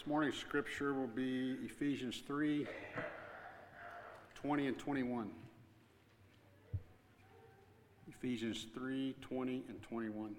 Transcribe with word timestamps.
This 0.00 0.06
morning's 0.06 0.38
scripture 0.38 0.94
will 0.94 1.08
be 1.08 1.58
Ephesians 1.62 2.22
3 2.26 2.66
20 4.34 4.66
and 4.66 4.78
21. 4.78 5.28
Ephesians 8.08 8.66
3 8.72 9.14
20 9.20 9.64
and 9.68 9.82
21. 9.82 10.34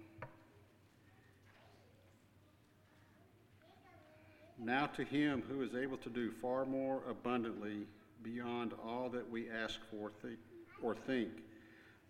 Now 4.57 4.87
to 4.87 5.03
him 5.03 5.43
who 5.47 5.61
is 5.61 5.75
able 5.75 5.97
to 5.97 6.09
do 6.09 6.31
far 6.41 6.65
more 6.65 7.03
abundantly 7.07 7.85
beyond 8.23 8.73
all 8.83 9.09
that 9.09 9.29
we 9.29 9.47
ask 9.47 9.79
for 9.91 10.09
th- 10.23 10.39
or 10.81 10.95
think, 10.95 11.29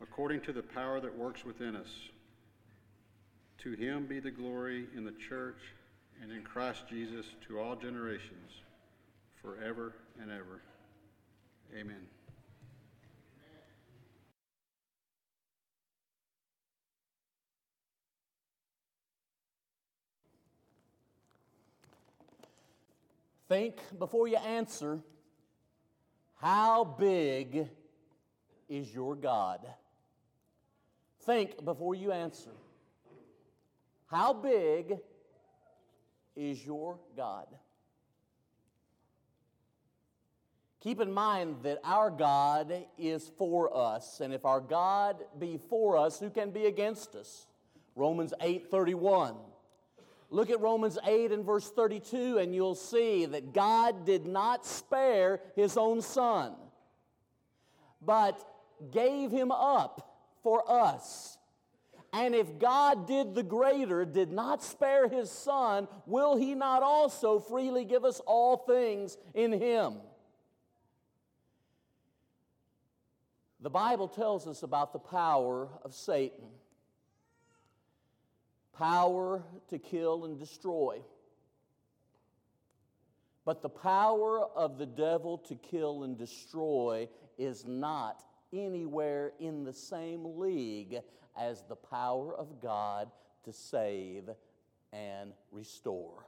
according 0.01 0.39
to 0.41 0.53
the 0.53 0.63
power 0.63 1.01
that 1.01 1.13
works 1.17 1.43
within 1.43 1.75
us. 1.75 1.91
To 3.57 3.73
him 3.73 4.05
be 4.05 4.21
the 4.21 4.31
glory 4.31 4.87
in 4.95 5.03
the 5.03 5.11
church 5.11 5.59
and 6.21 6.31
in 6.31 6.43
Christ 6.43 6.83
Jesus 6.87 7.25
to 7.47 7.59
all 7.59 7.75
generations, 7.75 8.51
forever 9.41 9.93
and 10.21 10.31
ever. 10.31 10.61
Amen. 11.77 12.05
Think 23.47 23.81
before 23.99 24.27
you 24.27 24.37
answer 24.37 24.99
how 26.37 26.83
big 26.83 27.67
is 28.69 28.93
your 28.93 29.15
God? 29.15 29.59
Think 31.19 31.63
before 31.63 31.93
you 31.93 32.11
answer. 32.11 32.51
How 34.05 34.33
big 34.33 34.97
is 36.35 36.65
your 36.65 36.99
God? 37.15 37.47
Keep 40.81 40.99
in 40.99 41.11
mind 41.11 41.57
that 41.61 41.79
our 41.83 42.09
God 42.09 42.73
is 42.97 43.31
for 43.37 43.75
us, 43.75 44.19
and 44.19 44.33
if 44.33 44.45
our 44.45 44.59
God 44.59 45.17
be 45.37 45.59
for 45.69 45.95
us, 45.95 46.19
who 46.19 46.31
can 46.31 46.49
be 46.49 46.65
against 46.65 47.15
us? 47.15 47.45
Romans 47.95 48.33
8 48.41 48.71
31. 48.71 49.35
Look 50.31 50.49
at 50.49 50.61
Romans 50.61 50.97
8 51.05 51.33
and 51.33 51.45
verse 51.45 51.69
32, 51.69 52.37
and 52.37 52.55
you'll 52.55 52.73
see 52.73 53.25
that 53.25 53.53
God 53.53 54.05
did 54.05 54.25
not 54.25 54.65
spare 54.65 55.41
his 55.55 55.75
own 55.77 56.01
son, 56.01 56.53
but 58.01 58.41
gave 58.91 59.29
him 59.29 59.51
up 59.51 60.17
for 60.41 60.63
us. 60.71 61.37
And 62.13 62.35
if 62.35 62.59
God 62.59 63.07
did 63.07 63.35
the 63.35 63.43
greater, 63.43 64.03
did 64.03 64.31
not 64.31 64.63
spare 64.63 65.07
his 65.07 65.31
son, 65.31 65.87
will 66.05 66.35
he 66.35 66.55
not 66.55 66.83
also 66.83 67.39
freely 67.39 67.85
give 67.85 68.03
us 68.03 68.19
all 68.25 68.57
things 68.57 69.17
in 69.33 69.53
him? 69.53 69.95
The 73.61 73.69
Bible 73.69 74.07
tells 74.07 74.47
us 74.47 74.63
about 74.63 74.91
the 74.91 74.99
power 74.99 75.69
of 75.83 75.93
Satan 75.93 76.49
power 78.81 79.43
to 79.69 79.77
kill 79.77 80.25
and 80.25 80.39
destroy. 80.39 80.99
But 83.45 83.61
the 83.61 83.69
power 83.69 84.39
of 84.55 84.79
the 84.79 84.87
devil 84.87 85.37
to 85.49 85.55
kill 85.55 86.03
and 86.03 86.17
destroy 86.17 87.07
is 87.37 87.65
not 87.65 88.23
anywhere 88.51 89.33
in 89.39 89.63
the 89.63 89.73
same 89.73 90.39
league 90.39 90.99
as 91.37 91.63
the 91.67 91.75
power 91.75 92.35
of 92.35 92.61
God 92.61 93.11
to 93.43 93.53
save 93.53 94.29
and 94.93 95.33
restore. 95.51 96.27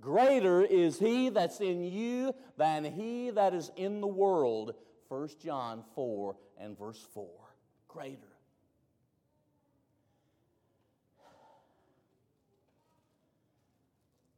Greater 0.00 0.62
is 0.62 0.98
he 0.98 1.28
that's 1.28 1.60
in 1.60 1.84
you 1.84 2.34
than 2.56 2.84
he 2.84 3.30
that 3.30 3.54
is 3.54 3.70
in 3.76 4.00
the 4.00 4.06
world. 4.06 4.74
1 5.08 5.28
John 5.40 5.84
4 5.94 6.36
and 6.58 6.76
verse 6.76 7.06
4. 7.14 7.28
Greater. 7.86 8.18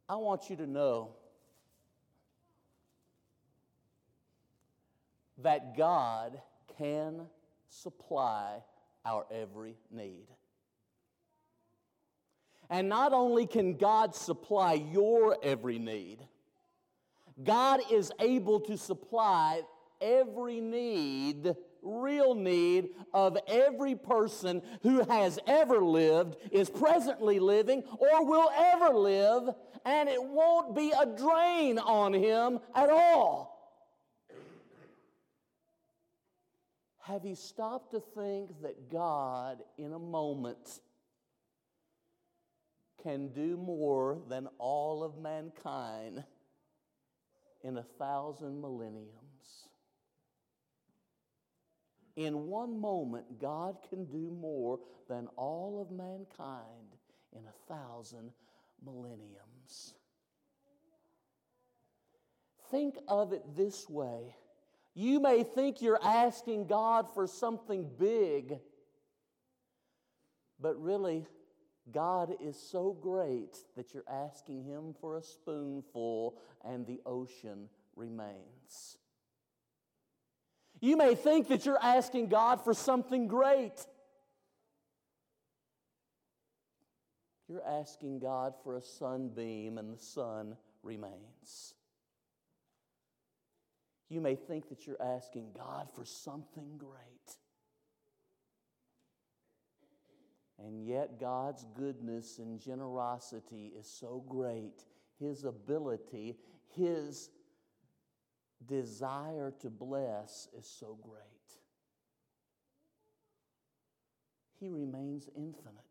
I 0.07 0.17
want 0.17 0.51
you 0.51 0.55
to 0.57 0.67
know 0.67 1.15
that 5.39 5.75
God 5.75 6.39
can 6.77 7.21
supply 7.69 8.61
our 9.05 9.25
every 9.31 9.75
need. 9.91 10.27
And 12.69 12.89
not 12.89 13.13
only 13.13 13.45
can 13.45 13.77
God 13.77 14.15
supply 14.15 14.73
your 14.73 15.37
every 15.43 15.77
need, 15.77 16.17
God 17.43 17.81
is 17.91 18.11
able 18.19 18.59
to 18.61 18.77
supply 18.77 19.61
every 20.01 20.61
need 20.61 21.55
real 21.85 22.33
need 22.33 22.89
of 23.13 23.37
every 23.47 23.95
person 23.95 24.61
who 24.81 25.03
has 25.03 25.39
ever 25.47 25.79
lived, 25.79 26.35
is 26.51 26.69
presently 26.69 27.39
living, 27.39 27.83
or 27.97 28.25
will 28.25 28.49
ever 28.57 28.89
live, 28.89 29.53
and 29.85 30.09
it 30.09 30.21
won't 30.21 30.75
be 30.75 30.91
a 30.91 31.05
drain 31.05 31.77
on 31.77 32.13
him 32.13 32.59
at 32.73 32.89
all. 32.89 33.54
Have 37.07 37.23
you 37.23 37.35
stopped 37.35 37.91
to 37.91 37.99
think 37.99 38.49
that 38.63 38.89
God, 38.89 39.61
in 39.77 39.93
a 39.93 39.99
moment, 39.99 40.79
can 43.03 43.27
do 43.27 43.57
more 43.57 44.17
than 44.27 44.47
all 44.57 45.03
of 45.03 45.15
mankind 45.19 46.23
in 47.61 47.77
a 47.77 47.83
thousand 47.99 48.59
millenniums? 48.59 49.67
In 52.15 52.47
one 52.47 52.79
moment, 52.81 53.39
God 53.39 53.77
can 53.87 54.05
do 54.05 54.31
more 54.31 54.79
than 55.07 55.27
all 55.35 55.79
of 55.79 55.95
mankind 55.95 56.95
in 57.33 57.43
a 57.45 57.71
thousand 57.71 58.31
millenniums. 58.83 59.93
Think 62.71 62.97
of 63.07 63.31
it 63.31 63.43
this 63.55 63.87
way. 63.87 64.33
You 64.95 65.19
may 65.19 65.43
think 65.43 65.81
you're 65.81 66.01
asking 66.01 66.67
God 66.67 67.13
for 67.13 67.27
something 67.27 67.89
big, 67.99 68.59
but 70.59 70.81
really, 70.81 71.27
God 71.91 72.35
is 72.41 72.57
so 72.57 72.97
great 72.99 73.57
that 73.75 73.93
you're 73.93 74.09
asking 74.09 74.63
Him 74.63 74.95
for 74.99 75.17
a 75.17 75.21
spoonful 75.21 76.37
and 76.63 76.87
the 76.87 77.01
ocean 77.05 77.69
remains. 77.95 78.97
You 80.79 80.97
may 80.97 81.13
think 81.13 81.49
that 81.49 81.65
you're 81.65 81.81
asking 81.81 82.29
God 82.29 82.63
for 82.63 82.73
something 82.73 83.27
great. 83.27 83.85
You're 87.47 87.65
asking 87.65 88.19
God 88.19 88.53
for 88.63 88.75
a 88.75 88.81
sunbeam, 88.81 89.77
and 89.77 89.93
the 89.93 90.01
sun 90.01 90.57
remains. 90.81 91.75
You 94.09 94.21
may 94.21 94.35
think 94.35 94.69
that 94.69 94.85
you're 94.85 95.01
asking 95.01 95.51
God 95.55 95.89
for 95.93 96.05
something 96.05 96.77
great. 96.77 97.37
And 100.57 100.85
yet, 100.85 101.19
God's 101.19 101.65
goodness 101.75 102.39
and 102.39 102.59
generosity 102.59 103.73
is 103.77 103.87
so 103.87 104.23
great. 104.27 104.85
His 105.19 105.43
ability, 105.43 106.37
His 106.75 107.29
desire 108.65 109.53
to 109.59 109.69
bless 109.69 110.47
is 110.57 110.65
so 110.65 110.97
great. 111.03 111.23
He 114.59 114.69
remains 114.69 115.29
infinite. 115.35 115.83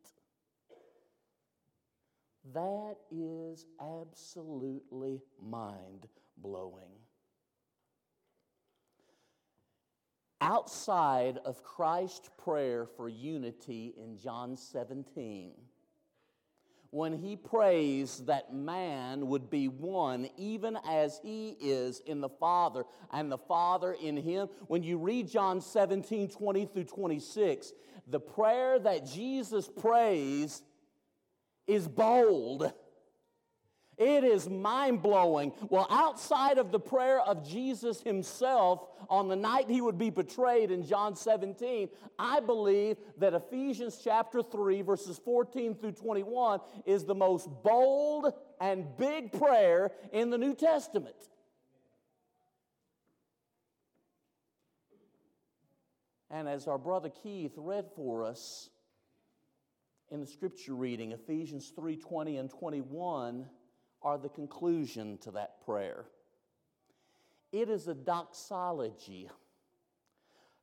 That 2.53 2.97
is 3.11 3.67
absolutely 3.81 5.23
mind 5.43 6.07
blowing. 6.39 6.91
Outside 10.45 11.39
of 11.47 11.63
Christ's 11.63 12.29
prayer 12.37 12.85
for 12.85 13.09
unity 13.09 13.95
in 13.97 14.19
John 14.19 14.59
17, 14.59 15.53
when 16.91 17.15
he 17.15 17.35
prays 17.35 18.19
that 18.27 18.53
man 18.53 19.27
would 19.29 19.49
be 19.49 19.69
one, 19.69 20.29
even 20.37 20.79
as 20.87 21.19
he 21.23 21.57
is 21.61 22.01
in 22.01 22.21
the 22.21 22.29
Father 22.29 22.85
and 23.11 23.33
the 23.33 23.39
Father 23.39 23.97
in 24.01 24.19
him. 24.19 24.49
When 24.67 24.83
you 24.83 24.99
read 24.99 25.31
John 25.31 25.63
17 25.63 26.29
20 26.29 26.67
through 26.67 26.85
26, 26.85 27.73
the 28.07 28.21
prayer 28.21 28.79
that 28.79 29.07
Jesus 29.07 29.67
prays 29.67 30.63
is 31.67 31.89
bold. 31.89 32.71
It 33.97 34.25
is 34.25 34.49
mind 34.49 35.03
blowing. 35.03 35.53
Well, 35.69 35.87
outside 35.89 36.59
of 36.59 36.73
the 36.73 36.81
prayer 36.81 37.21
of 37.21 37.49
Jesus 37.49 38.03
himself 38.03 38.87
on 39.09 39.29
the 39.29 39.37
night 39.37 39.71
he 39.71 39.81
would 39.81 39.99
be 39.99 40.11
betrayed 40.11 40.71
in 40.71 40.85
John 40.85 41.15
17, 41.15 41.89
I 42.19 42.41
believe 42.41 42.97
that 43.19 43.35
Ephesians 43.35 44.01
chapter 44.03 44.43
3, 44.43 44.83
verses 44.83 45.21
14 45.25 45.77
through 45.77 45.93
21, 45.93 46.61
is 46.87 47.05
the 47.05 47.15
most 47.15 47.49
bold 47.63 48.33
and 48.61 48.97
big 48.97 49.33
prayer 49.33 49.93
in 50.13 50.31
the 50.31 50.39
New 50.39 50.55
Testament. 50.55 51.17
And 56.31 56.49
as 56.49 56.67
our 56.67 56.79
brother 56.79 57.11
Keith 57.11 57.53
read 57.57 57.87
for 57.95 58.25
us 58.25 58.69
in 60.11 60.21
the 60.21 60.27
scripture 60.27 60.75
reading, 60.75 61.13
Ephesians 61.13 61.73
3 61.77 61.97
20 61.97 62.39
and 62.39 62.51
21 62.51 63.47
are 64.05 64.19
the 64.19 64.29
conclusion 64.29 65.19
to 65.19 65.31
that 65.33 65.65
prayer. 65.65 66.05
It 67.51 67.71
is 67.71 67.89
a 67.89 67.95
doxology. 67.95 69.31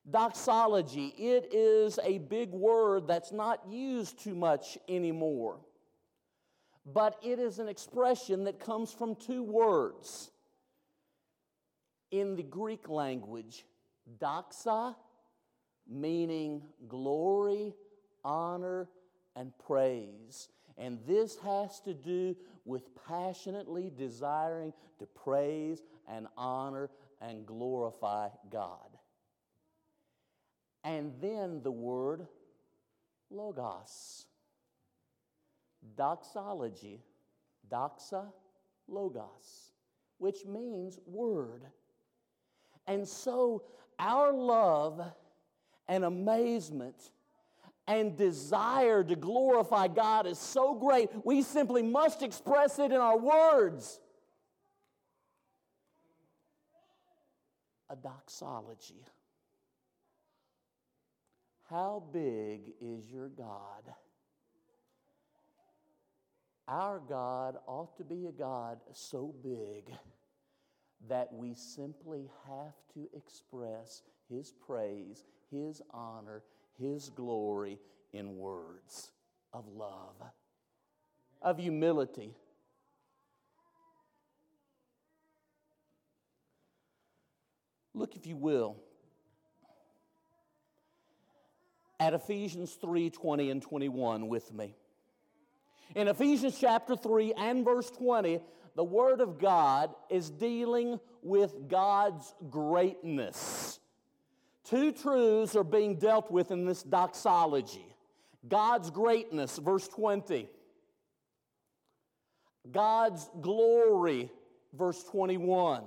Doxology, 0.10 1.14
it 1.18 1.50
is 1.54 2.00
a 2.04 2.20
big 2.20 2.52
word 2.52 3.08
that's 3.08 3.32
not 3.32 3.62
used 3.70 4.24
too 4.24 4.36
much 4.36 4.78
anymore. 4.88 5.60
But 6.86 7.18
it 7.24 7.40
is 7.40 7.60
an 7.60 7.68
expression 7.68 8.46
that 8.46 8.60
comes 8.60 8.92
from 8.92 9.16
two 9.16 9.44
words. 9.44 10.32
In 12.10 12.36
the 12.36 12.44
Greek 12.44 12.90
language, 12.90 13.64
doxa, 14.20 14.96
meaning 15.88 16.64
glory, 16.88 17.74
honor, 18.24 18.90
and 19.36 19.52
praise. 19.66 20.50
And 20.78 21.00
this 21.08 21.38
has 21.44 21.80
to 21.82 21.94
do 21.94 22.36
with 22.66 22.84
passionately 23.08 23.92
desiring 23.96 24.74
to 25.00 25.06
praise 25.06 25.82
and 26.08 26.28
honor 26.38 26.90
and 27.22 27.46
glorify 27.46 28.30
God. 28.50 28.98
And 30.84 31.14
then 31.22 31.62
the 31.64 31.72
word 31.72 32.28
logos. 33.30 34.26
Doxology, 35.96 37.02
doxa, 37.70 38.26
logos, 38.88 39.72
which 40.20 40.46
means 40.46 41.00
word. 41.08 41.64
And 42.88 43.08
so 43.08 43.64
our 43.98 44.32
love 44.32 45.02
and 45.88 46.04
amazement 46.04 47.12
and 47.92 48.16
desire 48.16 49.04
to 49.04 49.16
glorify 49.18 49.90
God 49.90 50.26
is 50.26 50.40
so 50.40 50.74
great, 50.74 51.10
we 51.26 51.42
simply 51.42 51.84
must 51.84 52.24
express 52.24 52.80
it 52.80 52.92
in 52.92 52.98
our 52.98 53.18
words. 53.18 54.00
A 57.90 57.96
doxology. 57.98 59.04
How 61.70 62.04
big 62.14 62.72
is 62.80 63.12
your 63.12 63.28
God? 63.28 63.84
Our 66.68 67.00
God 67.00 67.58
ought 67.68 67.98
to 67.98 68.06
be 68.06 68.28
a 68.28 68.32
God 68.32 68.80
so 68.94 69.36
big 69.44 69.94
that 71.10 71.34
we 71.34 71.56
simply 71.56 72.30
have 72.48 72.76
to 72.94 73.10
express 73.14 74.04
His 74.30 74.54
praise, 74.66 75.26
His 75.52 75.82
honor, 75.92 76.44
his 76.82 77.10
glory 77.10 77.80
in 78.12 78.38
words 78.38 79.12
of 79.54 79.68
love, 79.68 80.16
of 81.42 81.58
humility. 81.60 82.36
Look, 87.94 88.16
if 88.16 88.26
you 88.26 88.36
will, 88.36 88.78
at 92.00 92.14
Ephesians 92.16 92.74
3 92.82 93.12
20 93.12 93.52
and 93.52 93.62
21 93.62 94.28
with 94.28 94.52
me. 94.52 94.76
In 95.96 96.08
Ephesians 96.08 96.58
chapter 96.60 96.96
3 96.96 97.34
and 97.38 97.64
verse 97.64 97.92
20, 97.92 98.40
the 98.76 98.84
Word 98.84 99.20
of 99.20 99.38
God 99.38 99.94
is 100.10 100.30
dealing 100.30 101.00
with 101.22 101.68
God's 101.68 102.34
greatness. 102.50 103.81
Two 104.64 104.92
truths 104.92 105.56
are 105.56 105.64
being 105.64 105.96
dealt 105.96 106.32
with 106.32 106.52
in 106.52 106.66
this 106.66 106.84
doxology 106.84 107.86
God's 108.48 108.90
greatness, 108.90 109.58
verse 109.58 109.88
20, 109.88 110.50
God's 112.72 113.30
glory, 113.42 114.32
verse 114.74 115.04
21. 115.04 115.84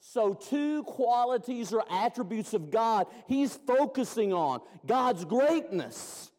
So, 0.00 0.34
two 0.34 0.82
qualities 0.82 1.72
or 1.72 1.82
attributes 1.90 2.52
of 2.52 2.70
God 2.70 3.06
he's 3.26 3.56
focusing 3.66 4.34
on 4.34 4.60
God's 4.84 5.24
greatness, 5.24 6.30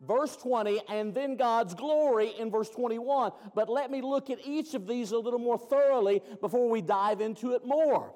verse 0.00 0.36
20, 0.36 0.80
and 0.88 1.14
then 1.14 1.36
God's 1.36 1.74
glory 1.74 2.32
in 2.36 2.50
verse 2.50 2.68
21. 2.70 3.30
But 3.54 3.68
let 3.68 3.92
me 3.92 4.00
look 4.00 4.28
at 4.28 4.44
each 4.44 4.74
of 4.74 4.88
these 4.88 5.12
a 5.12 5.18
little 5.18 5.38
more 5.38 5.58
thoroughly 5.58 6.20
before 6.40 6.68
we 6.68 6.80
dive 6.80 7.20
into 7.20 7.54
it 7.54 7.64
more 7.64 8.12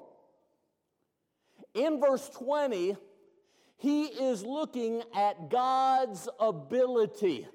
in 1.73 1.99
verse 1.99 2.29
20, 2.29 2.97
he 3.77 4.03
is 4.03 4.43
looking 4.43 5.01
at 5.15 5.49
God's 5.49 6.29
ability. 6.39 7.47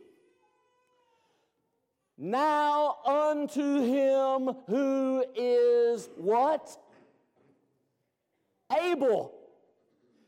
Now 2.19 2.97
unto 3.05 3.81
him 3.83 4.55
who 4.67 5.25
is 5.35 6.09
what? 6.17 6.77
Able. 8.85 9.33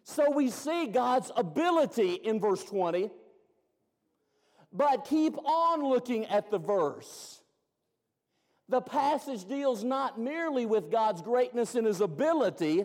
So 0.05 0.31
we 0.31 0.50
see 0.50 0.87
God's 0.87 1.31
ability 1.37 2.14
in 2.14 2.41
verse 2.41 2.62
20. 2.64 3.11
But 4.73 5.06
keep 5.06 5.37
on 5.38 5.82
looking 5.82 6.26
at 6.26 6.50
the 6.50 6.58
verse. 6.58 7.43
The 8.69 8.82
passage 8.82 9.46
deals 9.46 9.82
not 9.82 10.20
merely 10.20 10.67
with 10.67 10.91
God's 10.91 11.23
greatness 11.23 11.75
and 11.75 11.87
his 11.87 12.02
ability 12.02 12.84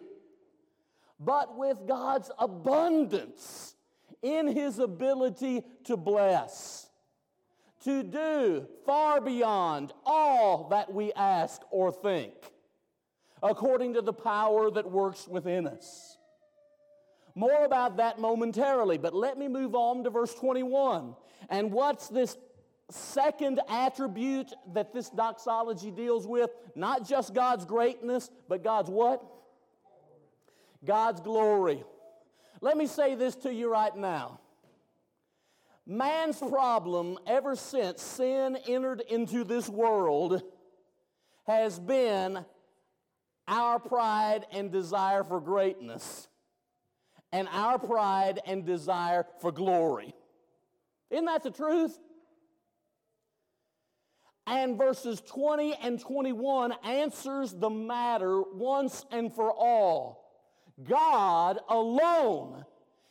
but 1.19 1.57
with 1.57 1.87
God's 1.87 2.31
abundance 2.39 3.75
in 4.21 4.47
His 4.47 4.79
ability 4.79 5.63
to 5.85 5.97
bless, 5.97 6.87
to 7.83 8.03
do 8.03 8.67
far 8.85 9.19
beyond 9.21 9.91
all 10.05 10.69
that 10.69 10.93
we 10.93 11.11
ask 11.13 11.61
or 11.71 11.91
think, 11.91 12.33
according 13.41 13.93
to 13.95 14.01
the 14.01 14.13
power 14.13 14.71
that 14.71 14.89
works 14.89 15.27
within 15.27 15.67
us. 15.67 16.17
More 17.35 17.65
about 17.65 17.97
that 17.97 18.19
momentarily, 18.19 18.97
but 18.97 19.13
let 19.13 19.37
me 19.37 19.47
move 19.47 19.75
on 19.75 20.03
to 20.03 20.09
verse 20.09 20.33
21. 20.35 21.15
And 21.49 21.71
what's 21.71 22.07
this 22.07 22.37
second 22.89 23.59
attribute 23.67 24.53
that 24.73 24.93
this 24.93 25.09
doxology 25.09 25.89
deals 25.89 26.27
with? 26.27 26.51
Not 26.75 27.07
just 27.07 27.33
God's 27.33 27.65
greatness, 27.65 28.29
but 28.47 28.63
God's 28.63 28.89
what? 28.89 29.23
God's 30.85 31.21
glory. 31.21 31.83
Let 32.61 32.77
me 32.77 32.87
say 32.87 33.15
this 33.15 33.35
to 33.37 33.53
you 33.53 33.71
right 33.71 33.95
now. 33.95 34.39
Man's 35.85 36.37
problem 36.37 37.17
ever 37.27 37.55
since 37.55 38.01
sin 38.01 38.57
entered 38.67 39.01
into 39.09 39.43
this 39.43 39.67
world 39.67 40.41
has 41.45 41.77
been 41.77 42.45
our 43.47 43.79
pride 43.79 44.45
and 44.51 44.71
desire 44.71 45.23
for 45.25 45.41
greatness 45.41 46.29
and 47.33 47.49
our 47.51 47.77
pride 47.77 48.39
and 48.45 48.65
desire 48.65 49.25
for 49.41 49.51
glory. 49.51 50.13
Isn't 51.09 51.25
that 51.25 51.43
the 51.43 51.51
truth? 51.51 51.97
And 54.47 54.77
verses 54.77 55.21
20 55.21 55.75
and 55.75 55.99
21 55.99 56.73
answers 56.83 57.53
the 57.53 57.69
matter 57.69 58.41
once 58.41 59.05
and 59.11 59.33
for 59.33 59.51
all. 59.51 60.22
God 60.81 61.59
alone 61.69 62.65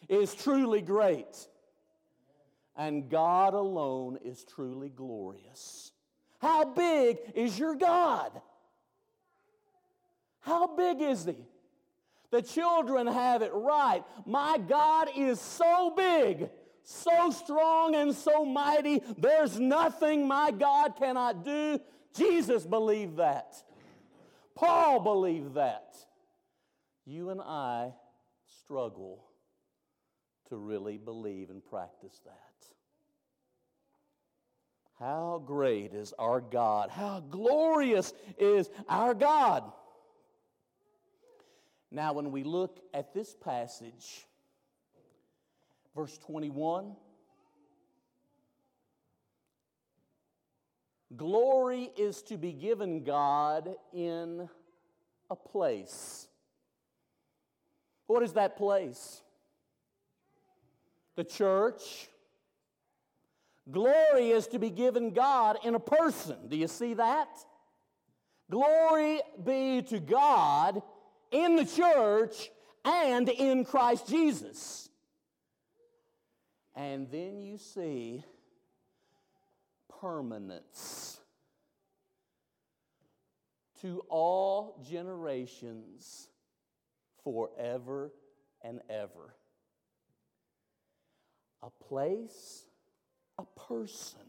is 0.08 0.34
truly 0.34 0.82
great. 0.82 1.48
And 2.76 3.08
God 3.08 3.54
alone 3.54 4.18
is 4.24 4.44
truly 4.44 4.88
glorious. 4.88 5.92
How 6.40 6.64
big 6.64 7.18
is 7.34 7.58
your 7.58 7.74
God? 7.74 8.32
How 10.40 10.74
big 10.74 11.00
is 11.00 11.24
He? 11.24 11.36
The 12.30 12.42
children 12.42 13.06
have 13.06 13.42
it 13.42 13.52
right. 13.52 14.02
My 14.24 14.58
God 14.58 15.10
is 15.16 15.38
so 15.38 15.92
big, 15.94 16.48
so 16.82 17.30
strong, 17.30 17.94
and 17.94 18.14
so 18.14 18.44
mighty. 18.44 19.02
There's 19.18 19.60
nothing 19.60 20.26
my 20.26 20.50
God 20.50 20.96
cannot 20.96 21.44
do. 21.44 21.78
Jesus 22.16 22.64
believed 22.64 23.18
that. 23.18 23.54
Paul 24.54 25.00
believed 25.00 25.54
that 25.54 25.94
you 27.04 27.30
and 27.30 27.40
I 27.40 27.92
struggle 28.62 29.24
to 30.48 30.56
really 30.56 30.98
believe 30.98 31.50
and 31.50 31.64
practice 31.64 32.20
that. 32.24 32.66
How 34.98 35.42
great 35.44 35.94
is 35.94 36.14
our 36.18 36.40
God! 36.40 36.90
How 36.90 37.20
glorious 37.20 38.12
is 38.38 38.70
our 38.88 39.14
God! 39.14 39.64
Now, 41.90 42.12
when 42.12 42.30
we 42.30 42.44
look 42.44 42.80
at 42.94 43.12
this 43.12 43.34
passage, 43.34 44.26
verse 45.94 46.16
21, 46.18 46.96
glory 51.16 51.90
is 51.98 52.22
to 52.22 52.38
be 52.38 52.52
given 52.52 53.04
God 53.04 53.74
in 53.92 54.48
a 55.30 55.36
place. 55.36 56.28
What 58.12 58.22
is 58.22 58.34
that 58.34 58.58
place? 58.58 59.22
The 61.16 61.24
church. 61.24 62.10
Glory 63.70 64.32
is 64.32 64.48
to 64.48 64.58
be 64.58 64.68
given 64.68 65.14
God 65.14 65.56
in 65.64 65.74
a 65.74 65.80
person. 65.80 66.36
Do 66.48 66.56
you 66.58 66.68
see 66.68 66.92
that? 66.92 67.30
Glory 68.50 69.22
be 69.42 69.80
to 69.88 69.98
God 69.98 70.82
in 71.30 71.56
the 71.56 71.64
church 71.64 72.50
and 72.84 73.30
in 73.30 73.64
Christ 73.64 74.06
Jesus. 74.06 74.90
And 76.74 77.10
then 77.10 77.42
you 77.42 77.56
see 77.56 78.24
permanence 80.02 81.18
to 83.80 84.02
all 84.10 84.84
generations 84.86 86.28
forever 87.24 88.12
and 88.62 88.80
ever. 88.88 89.34
A 91.62 91.70
place, 91.70 92.64
a 93.38 93.44
person, 93.68 94.20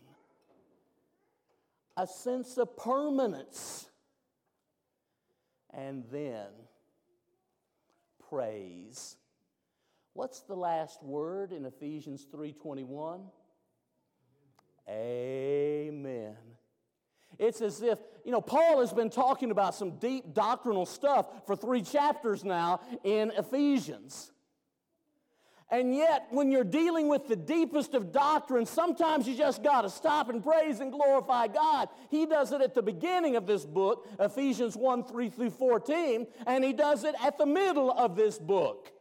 a 1.97 2.05
sense 2.05 2.57
of 2.57 2.77
permanence, 2.77 3.89
and 5.71 6.03
then 6.11 6.47
praise. 8.29 9.17
What's 10.13 10.41
the 10.41 10.55
last 10.55 11.01
word 11.03 11.51
in 11.51 11.65
Ephesians 11.65 12.25
3:21? 12.31 13.31
Amen. 14.87 16.52
It's 17.39 17.61
as 17.61 17.81
if, 17.81 17.99
you 18.23 18.31
know, 18.31 18.41
Paul 18.41 18.79
has 18.79 18.93
been 18.93 19.09
talking 19.09 19.51
about 19.51 19.75
some 19.75 19.97
deep 19.97 20.33
doctrinal 20.33 20.85
stuff 20.85 21.27
for 21.45 21.55
three 21.55 21.81
chapters 21.81 22.43
now 22.43 22.81
in 23.03 23.31
Ephesians. 23.37 24.31
And 25.73 25.95
yet, 25.95 26.27
when 26.29 26.51
you're 26.51 26.63
dealing 26.63 27.07
with 27.07 27.27
the 27.27 27.35
deepest 27.35 27.95
of 27.95 28.11
doctrine, 28.11 28.67
sometimes 28.67 29.27
you 29.27 29.35
just 29.35 29.63
got 29.63 29.81
to 29.81 29.89
stop 29.89 30.29
and 30.29 30.43
praise 30.43 30.79
and 30.79 30.91
glorify 30.91 31.47
God. 31.47 31.89
He 32.11 32.27
does 32.27 32.51
it 32.51 32.61
at 32.61 32.75
the 32.75 32.83
beginning 32.83 33.35
of 33.37 33.47
this 33.47 33.65
book, 33.65 34.07
Ephesians 34.19 34.75
1 34.77 35.05
3 35.05 35.29
through 35.29 35.49
14, 35.49 36.27
and 36.45 36.63
he 36.63 36.73
does 36.73 37.03
it 37.03 37.15
at 37.23 37.39
the 37.39 37.47
middle 37.47 37.91
of 37.91 38.15
this 38.15 38.37
book, 38.37 38.91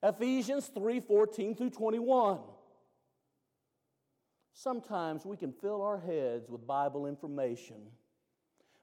Ephesians 0.00 0.70
3 0.72 1.00
14 1.00 1.56
through 1.56 1.70
21. 1.70 2.38
Sometimes 4.62 5.24
we 5.24 5.38
can 5.38 5.54
fill 5.54 5.80
our 5.80 5.98
heads 5.98 6.50
with 6.50 6.66
Bible 6.66 7.06
information, 7.06 7.76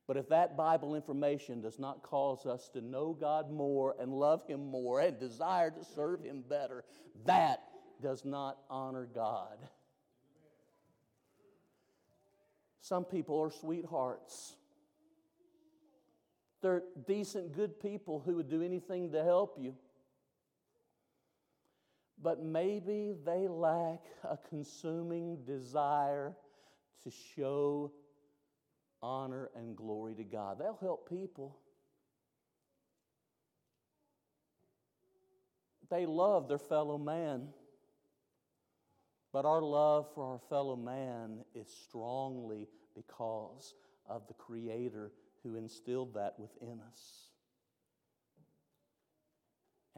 but 0.08 0.18
if 0.18 0.28
that 0.30 0.58
Bible 0.58 0.96
information 0.96 1.62
does 1.62 1.78
not 1.78 2.02
cause 2.02 2.48
us 2.48 2.68
to 2.70 2.82
know 2.82 3.14
God 3.14 3.52
more 3.52 3.96
and 4.00 4.12
love 4.12 4.42
Him 4.48 4.72
more 4.72 5.00
and 5.02 5.20
desire 5.20 5.70
to 5.70 5.84
serve 5.84 6.24
Him 6.24 6.44
better, 6.50 6.84
that 7.26 7.62
does 8.02 8.26
not 8.26 8.58
honor 8.72 9.08
God. 9.14 9.60
Some 12.82 13.06
people 13.06 13.40
are 13.40 13.52
sweethearts. 13.52 14.56
They're 16.64 16.82
decent, 17.06 17.54
good 17.54 17.80
people 17.80 18.20
who 18.26 18.38
would 18.38 18.50
do 18.50 18.64
anything 18.64 19.12
to 19.12 19.24
help 19.24 19.60
you 19.60 19.76
but 22.22 22.44
maybe 22.44 23.14
they 23.26 23.48
lack 23.48 24.02
a 24.24 24.38
consuming 24.50 25.38
desire 25.46 26.34
to 27.04 27.12
show 27.36 27.92
honor 29.02 29.50
and 29.56 29.76
glory 29.76 30.16
to 30.16 30.24
God. 30.24 30.60
They'll 30.60 30.78
help 30.82 31.10
people. 31.10 31.58
They 35.90 36.06
love 36.06 36.48
their 36.48 36.58
fellow 36.58 36.98
man. 36.98 37.50
But 39.32 39.46
our 39.46 39.62
love 39.62 40.08
for 40.16 40.26
our 40.26 40.40
fellow 40.50 40.76
man 40.76 41.44
is 41.54 41.68
strongly 41.88 42.68
because 42.96 43.76
of 44.10 44.28
the 44.28 44.34
Creator 44.34 45.12
who 45.44 45.56
instilled 45.56 46.16
that 46.16 46.34
within 46.40 46.80
us 46.90 47.27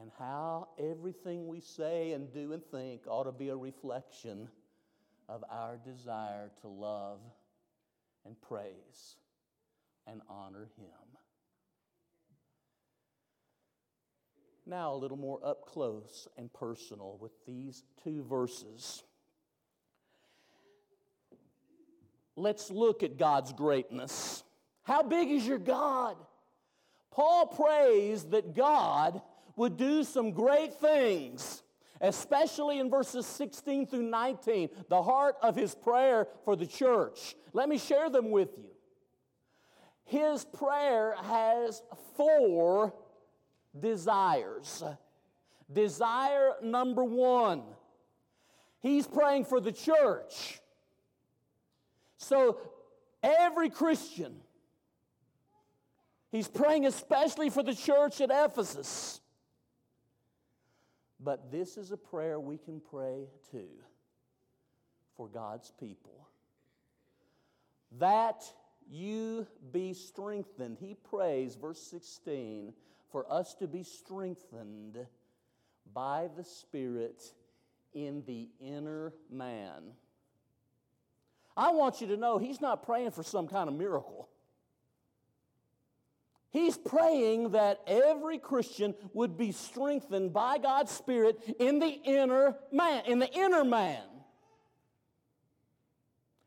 and 0.01 0.11
how 0.17 0.69
everything 0.79 1.47
we 1.47 1.59
say 1.59 2.13
and 2.13 2.31
do 2.33 2.53
and 2.53 2.63
think 2.65 3.01
ought 3.07 3.23
to 3.23 3.31
be 3.31 3.49
a 3.49 3.55
reflection 3.55 4.47
of 5.27 5.43
our 5.49 5.77
desire 5.77 6.49
to 6.61 6.67
love 6.67 7.19
and 8.25 8.39
praise 8.41 9.17
and 10.07 10.21
honor 10.29 10.69
Him. 10.77 10.87
Now, 14.65 14.93
a 14.93 14.95
little 14.95 15.17
more 15.17 15.39
up 15.43 15.65
close 15.65 16.27
and 16.37 16.51
personal 16.53 17.17
with 17.19 17.31
these 17.45 17.83
two 18.03 18.23
verses. 18.23 19.03
Let's 22.35 22.69
look 22.69 23.03
at 23.03 23.17
God's 23.17 23.51
greatness. 23.51 24.43
How 24.83 25.03
big 25.03 25.29
is 25.29 25.45
your 25.45 25.57
God? 25.57 26.15
Paul 27.11 27.47
prays 27.47 28.23
that 28.25 28.55
God 28.55 29.21
would 29.59 29.75
do 29.75 30.05
some 30.05 30.31
great 30.31 30.73
things, 30.75 31.63
especially 31.99 32.79
in 32.79 32.89
verses 32.89 33.25
16 33.25 33.87
through 33.87 34.03
19, 34.03 34.69
the 34.87 35.03
heart 35.03 35.35
of 35.41 35.53
his 35.53 35.75
prayer 35.75 36.29
for 36.45 36.55
the 36.55 36.65
church. 36.65 37.35
Let 37.51 37.67
me 37.67 37.77
share 37.77 38.09
them 38.09 38.31
with 38.31 38.51
you. 38.57 38.69
His 40.05 40.45
prayer 40.45 41.13
has 41.23 41.81
four 42.15 42.93
desires. 43.77 44.81
Desire 45.71 46.53
number 46.63 47.03
one, 47.03 47.63
he's 48.79 49.05
praying 49.05 49.43
for 49.43 49.59
the 49.59 49.73
church. 49.73 50.61
So, 52.15 52.59
every 53.21 53.69
Christian, 53.69 54.37
he's 56.31 56.47
praying 56.47 56.85
especially 56.85 57.49
for 57.49 57.61
the 57.61 57.75
church 57.75 58.21
at 58.21 58.31
Ephesus. 58.31 59.19
But 61.19 61.51
this 61.51 61.77
is 61.77 61.91
a 61.91 61.97
prayer 61.97 62.39
we 62.39 62.57
can 62.57 62.79
pray 62.79 63.27
too 63.51 63.69
for 65.17 65.27
God's 65.27 65.71
people. 65.79 66.27
That 67.97 68.43
you 68.89 69.45
be 69.71 69.93
strengthened. 69.93 70.77
He 70.79 70.95
prays, 70.95 71.55
verse 71.55 71.81
16, 71.81 72.73
for 73.11 73.31
us 73.31 73.53
to 73.55 73.67
be 73.67 73.83
strengthened 73.83 74.97
by 75.93 76.29
the 76.37 76.43
Spirit 76.43 77.21
in 77.93 78.23
the 78.25 78.49
inner 78.59 79.13
man. 79.29 79.91
I 81.57 81.71
want 81.71 81.99
you 81.99 82.07
to 82.07 82.17
know 82.17 82.37
he's 82.37 82.61
not 82.61 82.83
praying 82.83 83.11
for 83.11 83.23
some 83.23 83.47
kind 83.47 83.67
of 83.67 83.75
miracle. 83.75 84.29
He's 86.51 86.77
praying 86.77 87.51
that 87.51 87.79
every 87.85 88.39
Christian 88.39 88.95
would 89.13 89.37
be 89.37 89.51
strengthened 89.51 90.33
by 90.33 90.57
God's 90.57 90.91
Spirit 90.91 91.37
in 91.59 91.79
the 91.79 91.87
inner 91.87 92.55
man, 92.71 93.03
in 93.05 93.19
the 93.19 93.31
inner 93.31 93.63
man. 93.63 94.01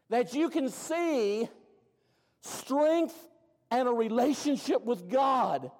That 0.09 0.35
you 0.35 0.51
can 0.51 0.69
see 0.69 1.49
strength 2.41 3.15
and 3.71 3.89
a 3.89 3.93
relationship 3.93 4.85
with 4.85 5.09
God 5.09 5.71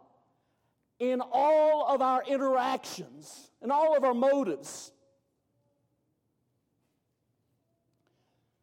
in 1.01 1.21
all 1.21 1.93
of 1.93 2.01
our 2.01 2.23
interactions, 2.23 3.51
in 3.61 3.73
all 3.73 3.97
of 3.97 4.05
our 4.05 4.15
motives. 4.15 4.93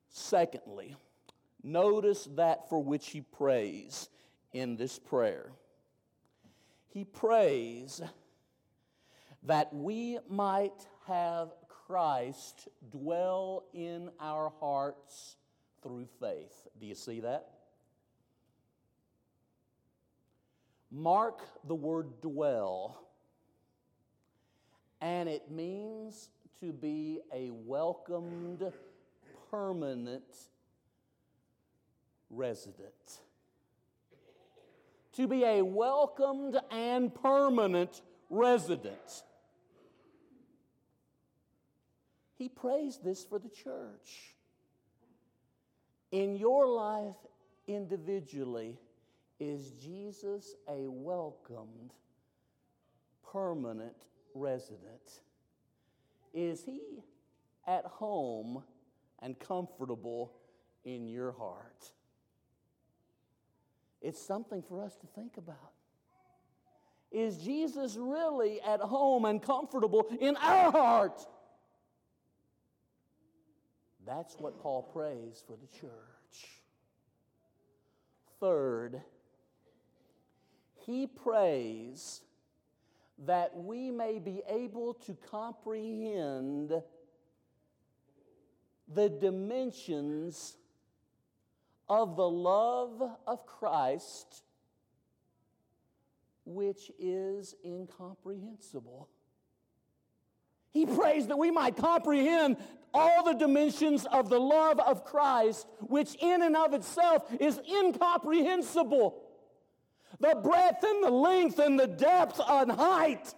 Secondly, 0.09 0.95
notice 1.61 2.29
that 2.35 2.69
for 2.69 2.81
which 2.81 3.09
he 3.09 3.21
prays 3.21 4.07
in 4.53 4.75
this 4.75 4.97
prayer. 4.99 5.51
He 6.87 7.05
prays 7.05 8.01
that 9.43 9.73
we 9.73 10.19
might 10.27 10.85
have 11.07 11.49
Christ 11.67 12.67
dwell 12.91 13.65
in 13.73 14.09
our 14.19 14.51
hearts 14.59 15.37
through 15.81 16.07
faith. 16.19 16.67
Do 16.79 16.85
you 16.85 16.95
see 16.95 17.21
that? 17.21 17.47
Mark 20.91 21.41
the 21.67 21.75
word 21.75 22.19
dwell, 22.21 22.99
and 25.01 25.29
it 25.29 25.51
means 25.51 26.29
to 26.59 26.73
be 26.73 27.19
a 27.33 27.51
welcomed, 27.51 28.71
permanent 29.51 30.23
resident. 32.29 33.21
To 35.15 35.27
be 35.27 35.43
a 35.43 35.61
welcomed 35.61 36.57
and 36.71 37.13
permanent 37.13 38.01
resident. 38.29 39.23
He 42.37 42.47
prays 42.47 42.99
this 43.03 43.23
for 43.23 43.37
the 43.37 43.49
church. 43.49 44.35
In 46.11 46.37
your 46.37 46.67
life 46.67 47.17
individually, 47.67 48.79
is 49.39 49.71
Jesus 49.71 50.55
a 50.67 50.87
welcomed, 50.87 51.93
permanent 53.31 53.95
resident? 54.33 55.21
Is 56.33 56.63
he 56.63 57.03
at 57.67 57.85
home 57.85 58.63
and 59.21 59.37
comfortable 59.37 60.33
in 60.83 61.07
your 61.07 61.31
heart? 61.31 61.91
It's 64.01 64.21
something 64.21 64.61
for 64.61 64.81
us 64.81 64.95
to 64.97 65.07
think 65.07 65.37
about. 65.37 65.73
Is 67.11 67.37
Jesus 67.37 67.97
really 67.97 68.61
at 68.61 68.79
home 68.79 69.25
and 69.25 69.41
comfortable 69.41 70.07
in 70.19 70.35
our 70.37 70.71
heart? 70.71 71.25
That's 74.05 74.35
what 74.39 74.59
Paul 74.61 74.83
prays 74.83 75.43
for 75.45 75.57
the 75.57 75.67
church. 75.79 76.61
Third, 78.39 79.01
he 80.85 81.07
prays 81.07 82.21
that 83.25 83.55
we 83.55 83.91
may 83.91 84.19
be 84.19 84.41
able 84.47 84.93
to 84.93 85.17
comprehend 85.29 86.71
the 88.93 89.09
dimensions 89.09 90.55
of 91.89 92.15
the 92.15 92.29
love 92.29 93.01
of 93.25 93.45
Christ, 93.45 94.43
which 96.45 96.91
is 96.99 97.55
incomprehensible. 97.65 99.09
He 100.71 100.85
prays 100.85 101.27
that 101.27 101.37
we 101.37 101.49
might 101.49 101.75
comprehend 101.75 102.57
all 102.93 103.23
the 103.23 103.33
dimensions 103.33 104.05
of 104.05 104.29
the 104.29 104.39
love 104.39 104.79
of 104.79 105.03
Christ, 105.03 105.67
which 105.81 106.15
in 106.15 106.43
and 106.43 106.55
of 106.55 106.73
itself 106.73 107.23
is 107.39 107.59
incomprehensible. 107.67 109.21
The 110.19 110.39
breadth 110.43 110.83
and 110.83 111.03
the 111.03 111.11
length 111.11 111.59
and 111.59 111.79
the 111.79 111.87
depth 111.87 112.39
and 112.47 112.71
height. 112.71 113.33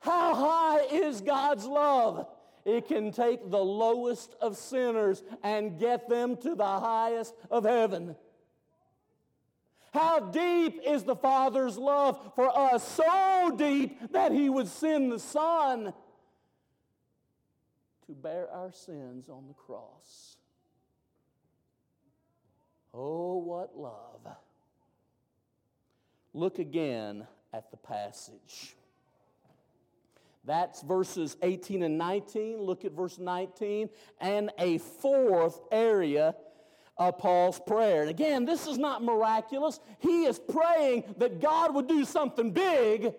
How 0.00 0.34
high 0.34 0.80
is 0.92 1.20
God's 1.20 1.66
love? 1.66 2.26
It 2.64 2.88
can 2.88 3.12
take 3.12 3.50
the 3.50 3.58
lowest 3.58 4.34
of 4.40 4.56
sinners 4.56 5.22
and 5.42 5.78
get 5.78 6.08
them 6.08 6.36
to 6.38 6.54
the 6.54 6.64
highest 6.64 7.34
of 7.50 7.64
heaven. 7.64 8.16
How 9.92 10.20
deep 10.20 10.80
is 10.86 11.02
the 11.02 11.16
Father's 11.16 11.76
love 11.76 12.32
for 12.36 12.56
us? 12.56 12.86
So 12.86 13.54
deep 13.56 14.12
that 14.12 14.30
He 14.32 14.48
would 14.48 14.68
send 14.68 15.10
the 15.10 15.18
Son 15.18 15.92
to 18.06 18.12
bear 18.12 18.48
our 18.50 18.72
sins 18.72 19.28
on 19.28 19.46
the 19.48 19.54
cross. 19.54 20.36
Oh, 22.92 23.38
what 23.38 23.76
love. 23.78 24.36
Look 26.34 26.58
again 26.58 27.26
at 27.52 27.70
the 27.70 27.76
passage. 27.76 28.74
That's 30.44 30.82
verses 30.82 31.36
18 31.42 31.82
and 31.82 31.98
19. 31.98 32.60
Look 32.60 32.84
at 32.84 32.92
verse 32.92 33.18
19. 33.18 33.90
And 34.20 34.50
a 34.58 34.78
fourth 34.78 35.60
area 35.70 36.34
of 36.96 37.18
Paul's 37.18 37.60
prayer. 37.66 38.02
And 38.02 38.10
again, 38.10 38.44
this 38.44 38.66
is 38.66 38.78
not 38.78 39.02
miraculous. 39.02 39.80
He 39.98 40.24
is 40.24 40.38
praying 40.38 41.14
that 41.18 41.40
God 41.40 41.74
would 41.74 41.88
do 41.88 42.04
something 42.04 42.52
big 42.52 43.14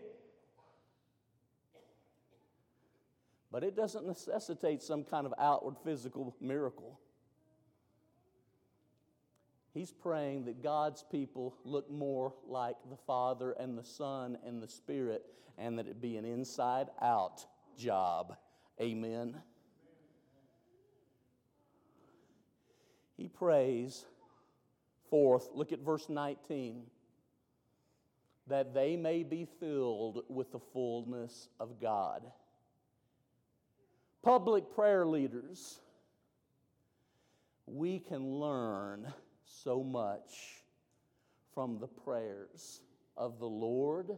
But 3.51 3.65
it 3.65 3.75
doesn't 3.75 4.07
necessitate 4.07 4.81
some 4.81 5.03
kind 5.03 5.25
of 5.25 5.33
outward 5.37 5.75
physical 5.83 6.33
miracle. 6.39 7.00
He's 9.74 9.92
praying 9.92 10.46
that 10.46 10.62
God's 10.62 11.03
people 11.10 11.55
look 11.64 11.90
more 11.90 12.34
like 12.48 12.75
the 12.90 12.98
Father 13.07 13.53
and 13.53 13.77
the 13.77 13.84
Son 13.84 14.38
and 14.46 14.62
the 14.62 14.68
Spirit, 14.68 15.24
and 15.57 15.79
that 15.79 15.88
it 15.88 16.01
be 16.01 16.18
an 16.18 16.25
inside 16.25 16.88
out 17.01 17.46
job. 17.77 18.36
Amen. 18.81 19.36
He 23.16 23.27
prays, 23.27 24.05
fourth, 25.10 25.48
look 25.53 25.72
at 25.72 25.79
verse 25.79 26.10
19, 26.10 26.84
that 28.48 28.74
they 28.74 28.98
may 28.98 29.24
be 29.24 29.48
filled 29.60 30.24
with 30.27 30.51
the 30.51 30.60
fullness 30.60 31.48
of 31.60 31.79
God 31.79 32.24
public 34.22 34.74
prayer 34.74 35.05
leaders, 35.05 35.79
we 37.66 38.00
can 38.00 38.40
learn 38.40 39.12
so 39.63 39.83
much 39.83 40.63
from 41.53 41.79
the 41.79 41.87
prayers 41.87 42.81
of 43.17 43.39
the 43.39 43.47
Lord 43.47 44.17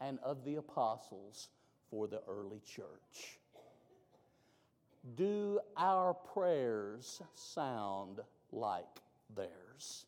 and 0.00 0.18
of 0.22 0.44
the 0.44 0.56
apostles 0.56 1.48
for 1.90 2.06
the 2.06 2.20
early 2.28 2.60
church. 2.60 3.38
Do 5.16 5.60
our 5.76 6.14
prayers 6.14 7.22
sound 7.34 8.20
like 8.52 8.84
theirs? 9.34 10.06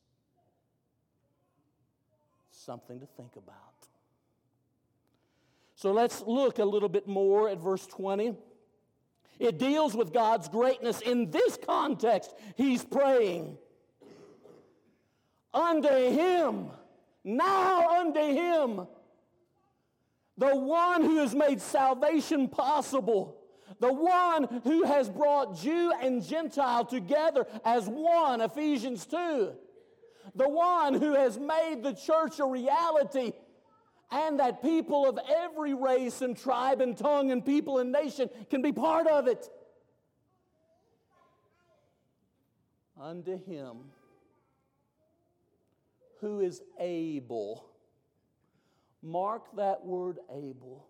Something 2.51 3.01
to 3.01 3.07
think 3.07 3.37
about. 3.37 3.57
So 5.75 5.93
let's 5.93 6.23
look 6.27 6.59
a 6.59 6.65
little 6.65 6.91
bit 6.91 7.09
more 7.09 7.49
at 7.49 7.59
verse 7.59 7.87
20. 7.87 8.35
It 9.39 9.59
deals 9.59 9.97
with 9.97 10.13
God's 10.13 10.49
greatness. 10.49 11.01
In 11.01 11.31
this 11.31 11.59
context, 11.65 12.35
he's 12.57 12.85
praying, 12.85 13.57
Unto 15.53 15.89
him, 15.89 16.71
now 17.25 18.01
unto 18.01 18.21
him, 18.21 18.87
the 20.39 20.57
one 20.57 21.03
who 21.03 21.19
has 21.19 21.35
made 21.35 21.61
salvation 21.61 22.49
possible, 22.49 23.37
the 23.81 23.93
one 23.93 24.61
who 24.65 24.85
has 24.85 25.09
brought 25.09 25.57
Jew 25.57 25.93
and 26.01 26.23
Gentile 26.23 26.85
together 26.85 27.47
as 27.65 27.87
one, 27.87 28.41
Ephesians 28.41 29.05
2, 29.07 29.53
the 30.35 30.49
one 30.49 30.95
who 30.95 31.15
has 31.15 31.39
made 31.39 31.83
the 31.83 31.93
church 31.93 32.39
a 32.39 32.47
reality 32.47 33.33
and 34.13 34.41
that 34.41 34.63
people 34.63 35.09
of 35.09 35.19
every 35.29 35.75
race 35.75 36.23
and 36.23 36.37
tribe 36.37 36.81
and 36.81 36.97
tongue 36.97 37.31
and 37.31 37.45
people 37.45 37.79
and 37.79 37.93
nation 37.93 38.29
can 38.51 38.63
be 38.63 38.73
part 38.73 39.07
of 39.07 39.27
it. 39.27 39.49
Unto 43.01 43.43
him 43.45 43.79
who 46.21 46.41
is 46.41 46.63
able, 46.79 47.65
mark 49.03 49.45
that 49.57 49.85
word 49.85 50.19
able. 50.31 50.87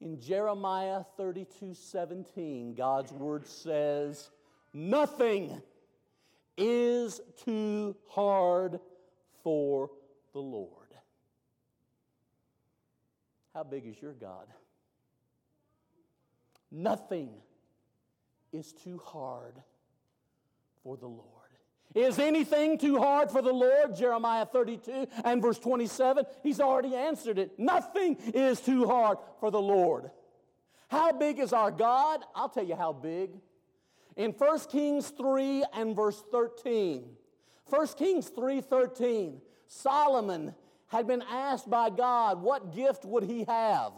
In 0.00 0.20
Jeremiah 0.20 1.04
32 1.16 1.74
17, 1.74 2.74
God's 2.74 3.12
word 3.12 3.46
says, 3.46 4.30
Nothing 4.74 5.62
is 6.56 7.20
too 7.44 7.94
hard 8.08 8.80
for 9.42 9.90
the 10.32 10.40
Lord. 10.40 10.70
How 13.54 13.62
big 13.62 13.86
is 13.86 14.00
your 14.00 14.14
God? 14.14 14.46
Nothing 16.70 17.30
is 18.52 18.72
too 18.72 19.00
hard 19.04 19.54
for 20.82 20.96
the 20.96 21.06
Lord. 21.06 21.28
Is 21.94 22.18
anything 22.18 22.78
too 22.78 22.98
hard 22.98 23.30
for 23.30 23.42
the 23.42 23.52
Lord? 23.52 23.94
Jeremiah 23.94 24.46
32 24.46 25.06
and 25.24 25.42
verse 25.42 25.58
27. 25.58 26.24
He's 26.42 26.60
already 26.60 26.94
answered 26.94 27.38
it. 27.38 27.58
Nothing 27.58 28.16
is 28.32 28.60
too 28.60 28.86
hard 28.86 29.18
for 29.40 29.50
the 29.50 29.60
Lord. 29.60 30.10
How 30.88 31.12
big 31.12 31.38
is 31.38 31.52
our 31.52 31.70
God? 31.70 32.20
I'll 32.34 32.48
tell 32.48 32.64
you 32.64 32.76
how 32.76 32.92
big. 32.92 33.30
In 34.16 34.32
1 34.32 34.60
Kings 34.70 35.10
3 35.10 35.64
and 35.74 35.96
verse 35.96 36.22
13, 36.30 37.04
1 37.68 37.86
Kings 37.96 38.30
3:13, 38.30 39.40
Solomon 39.66 40.54
had 40.88 41.06
been 41.06 41.22
asked 41.22 41.70
by 41.70 41.88
God 41.88 42.42
what 42.42 42.74
gift 42.74 43.04
would 43.06 43.24
he 43.24 43.44
have 43.44 43.92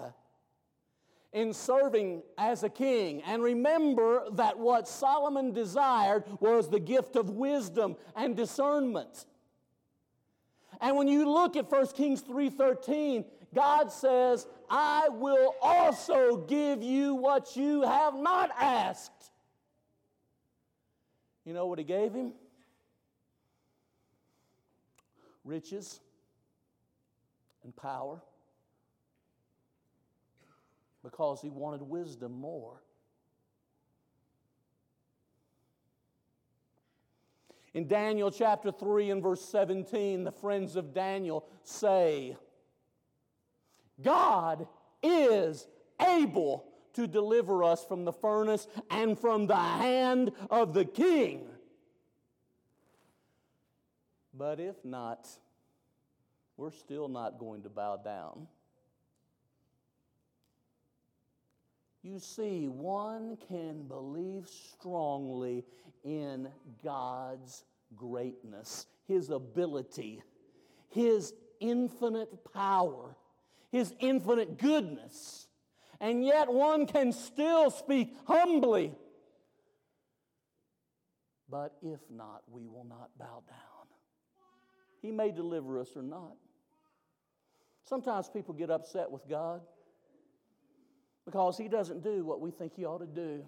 in 1.34 1.52
serving 1.52 2.22
as 2.38 2.62
a 2.62 2.70
king. 2.70 3.20
And 3.22 3.42
remember 3.42 4.22
that 4.32 4.56
what 4.56 4.88
Solomon 4.88 5.52
desired 5.52 6.24
was 6.40 6.70
the 6.70 6.78
gift 6.78 7.16
of 7.16 7.28
wisdom 7.28 7.96
and 8.16 8.36
discernment. 8.36 9.26
And 10.80 10.96
when 10.96 11.08
you 11.08 11.28
look 11.28 11.56
at 11.56 11.70
1 11.70 11.86
Kings 11.94 12.22
3:13, 12.22 13.24
God 13.52 13.90
says, 13.90 14.46
I 14.70 15.08
will 15.10 15.54
also 15.60 16.36
give 16.36 16.82
you 16.82 17.14
what 17.14 17.56
you 17.56 17.82
have 17.82 18.14
not 18.14 18.50
asked. 18.58 19.30
You 21.44 21.52
know 21.52 21.66
what 21.66 21.78
he 21.78 21.84
gave 21.84 22.14
him? 22.14 22.32
Riches 25.44 26.00
and 27.64 27.74
power 27.76 28.22
because 31.04 31.40
he 31.40 31.50
wanted 31.50 31.82
wisdom 31.82 32.32
more. 32.32 32.82
In 37.74 37.86
Daniel 37.86 38.30
chapter 38.30 38.72
3 38.72 39.10
and 39.10 39.22
verse 39.22 39.44
17, 39.44 40.24
the 40.24 40.32
friends 40.32 40.76
of 40.76 40.94
Daniel 40.94 41.44
say, 41.62 42.36
God 44.02 44.66
is 45.02 45.66
able 46.00 46.64
to 46.94 47.06
deliver 47.06 47.62
us 47.62 47.84
from 47.84 48.04
the 48.04 48.12
furnace 48.12 48.66
and 48.90 49.18
from 49.18 49.46
the 49.46 49.56
hand 49.56 50.32
of 50.50 50.72
the 50.72 50.84
king. 50.84 51.46
But 54.32 54.58
if 54.58 54.84
not, 54.84 55.28
we're 56.56 56.70
still 56.70 57.08
not 57.08 57.38
going 57.38 57.62
to 57.64 57.68
bow 57.68 57.96
down. 57.96 58.46
You 62.04 62.18
see, 62.18 62.68
one 62.68 63.38
can 63.48 63.88
believe 63.88 64.46
strongly 64.46 65.64
in 66.04 66.48
God's 66.84 67.64
greatness, 67.96 68.86
His 69.08 69.30
ability, 69.30 70.22
His 70.90 71.32
infinite 71.60 72.52
power, 72.52 73.16
His 73.72 73.94
infinite 74.00 74.58
goodness, 74.58 75.48
and 75.98 76.22
yet 76.22 76.52
one 76.52 76.86
can 76.86 77.10
still 77.10 77.70
speak 77.70 78.14
humbly. 78.26 78.94
But 81.48 81.72
if 81.82 82.00
not, 82.10 82.42
we 82.50 82.66
will 82.66 82.84
not 82.84 83.08
bow 83.18 83.42
down. 83.48 83.86
He 85.00 85.10
may 85.10 85.30
deliver 85.30 85.80
us 85.80 85.96
or 85.96 86.02
not. 86.02 86.34
Sometimes 87.88 88.28
people 88.28 88.52
get 88.52 88.70
upset 88.70 89.10
with 89.10 89.26
God 89.26 89.62
because 91.24 91.56
he 91.56 91.68
doesn't 91.68 92.02
do 92.02 92.24
what 92.24 92.40
we 92.40 92.50
think 92.50 92.74
he 92.74 92.84
ought 92.84 92.98
to 92.98 93.06
do. 93.06 93.44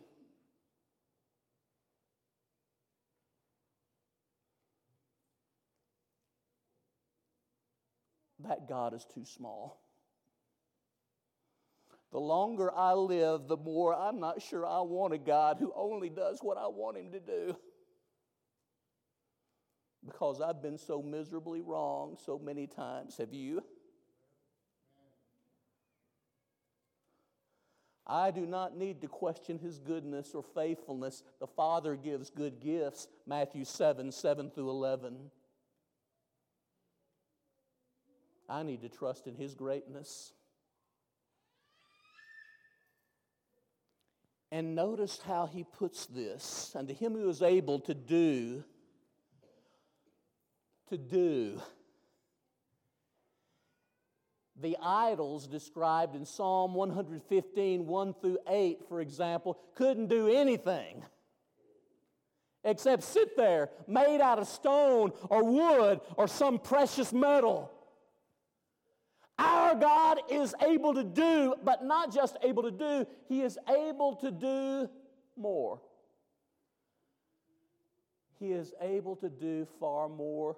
That 8.41 8.69
God 8.69 8.95
is 8.95 9.05
too 9.13 9.25
small. 9.25 9.81
The 12.13 12.19
longer 12.21 12.73
I 12.73 12.93
live, 12.93 13.49
the 13.49 13.57
more 13.57 13.95
I'm 13.95 14.21
not 14.21 14.41
sure 14.41 14.65
I 14.65 14.81
want 14.81 15.13
a 15.13 15.19
God 15.19 15.57
who 15.59 15.73
only 15.75 16.09
does 16.09 16.39
what 16.41 16.57
I 16.57 16.69
want 16.69 16.97
him 16.97 17.11
to 17.13 17.21
do. 17.21 17.57
Because 20.05 20.41
I've 20.41 20.63
been 20.63 20.79
so 20.79 21.03
miserably 21.03 21.61
wrong 21.61 22.17
so 22.25 22.39
many 22.39 22.69
times. 22.69 23.17
Have 23.19 23.35
you? 23.35 23.63
I 28.07 28.31
do 28.31 28.47
not 28.47 28.77
need 28.77 29.01
to 29.01 29.09
question 29.09 29.59
his 29.59 29.79
goodness 29.79 30.33
or 30.35 30.43
faithfulness. 30.43 31.25
The 31.41 31.47
Father 31.47 31.97
gives 31.97 32.31
good 32.31 32.61
gifts, 32.61 33.09
Matthew 33.27 33.65
7 33.65 34.13
7 34.13 34.51
through 34.51 34.71
11. 34.71 35.31
I 38.49 38.63
need 38.63 38.83
to 38.83 38.89
trust 38.89 39.27
in 39.27 39.35
his 39.35 39.55
greatness. 39.55 40.33
And 44.53 44.77
notice 44.77 45.21
how 45.27 45.47
he 45.47 45.65
puts 45.65 46.07
this, 46.07 46.73
and 46.77 46.87
to 46.87 46.95
him 46.95 47.15
who 47.15 47.29
is 47.29 47.43
able 47.43 47.81
to 47.81 47.95
do, 47.95 48.63
to 50.89 50.97
do 50.97 51.61
the 54.61 54.77
idols 54.83 55.47
described 55.47 56.17
in 56.17 56.25
Psalm 56.25 56.75
115, 56.75 57.87
1 57.87 58.15
through 58.15 58.39
8, 58.49 58.81
for 58.89 59.01
example, 59.01 59.59
couldn't 59.75 60.09
do 60.09 60.29
anything 60.29 61.03
except 62.67 63.05
sit 63.05 63.37
there, 63.37 63.71
made 63.87 64.21
out 64.21 64.39
of 64.39 64.49
stone 64.49 65.13
or 65.31 65.45
wood 65.45 66.01
or 66.17 66.27
some 66.27 66.59
precious 66.59 67.13
metal. 67.13 67.71
Our 69.39 69.75
God 69.77 70.21
is 70.31 70.55
able 70.67 70.95
to 70.95 71.05
do, 71.05 71.55
but 71.63 71.85
not 71.85 72.13
just 72.13 72.37
able 72.43 72.65
to 72.65 72.71
do, 72.71 73.07
He 73.29 73.43
is 73.43 73.59
able 73.69 74.17
to 74.17 74.31
do 74.31 74.89
more. 75.37 75.81
He 78.39 78.53
is 78.53 78.75
able 78.81 79.17
to 79.17 79.29
do 79.29 79.67
far 79.79 80.09
more 80.09 80.57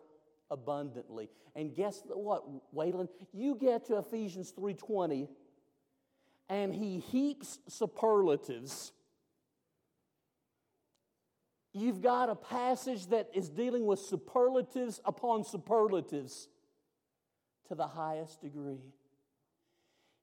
abundantly. 0.51 1.29
And 1.55 1.75
guess 1.75 2.03
what, 2.07 2.45
Waylon? 2.75 3.09
You 3.33 3.55
get 3.55 3.87
to 3.87 3.99
Ephesians 3.99 4.53
3:20 4.53 5.29
and 6.49 6.75
he 6.75 6.99
heaps 6.99 7.59
superlatives. 7.69 8.93
You've 11.73 12.01
got 12.01 12.31
a 12.31 12.35
passage 12.35 13.07
that 13.09 13.29
is 13.35 13.49
dealing 13.49 13.87
with 13.87 14.01
superlatives 14.01 15.01
upon 15.05 15.45
superlatives 15.45 16.49
to 17.69 17.75
the 17.75 17.87
highest 17.87 18.41
degree. 18.41 18.81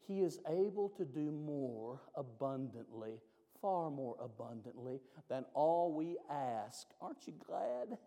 He 0.07 0.21
is 0.21 0.39
able 0.47 0.89
to 0.97 1.05
do 1.05 1.31
more 1.31 2.01
abundantly, 2.15 3.21
far 3.61 3.89
more 3.89 4.15
abundantly 4.19 4.99
than 5.29 5.45
all 5.53 5.93
we 5.93 6.17
ask. 6.29 6.87
Aren't 7.01 7.25
you 7.27 7.33
glad? 7.47 7.97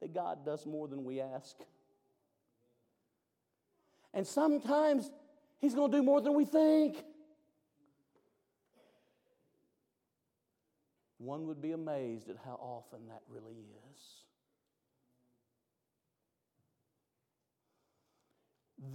That 0.00 0.14
God 0.14 0.44
does 0.44 0.66
more 0.66 0.88
than 0.88 1.04
we 1.04 1.20
ask. 1.20 1.56
And 4.14 4.26
sometimes 4.26 5.10
He's 5.58 5.74
going 5.74 5.90
to 5.90 5.98
do 5.98 6.02
more 6.02 6.20
than 6.20 6.34
we 6.34 6.44
think. 6.44 7.02
One 11.18 11.46
would 11.46 11.62
be 11.62 11.72
amazed 11.72 12.28
at 12.28 12.36
how 12.44 12.54
often 12.60 13.08
that 13.08 13.22
really 13.28 13.54
is. 13.54 14.00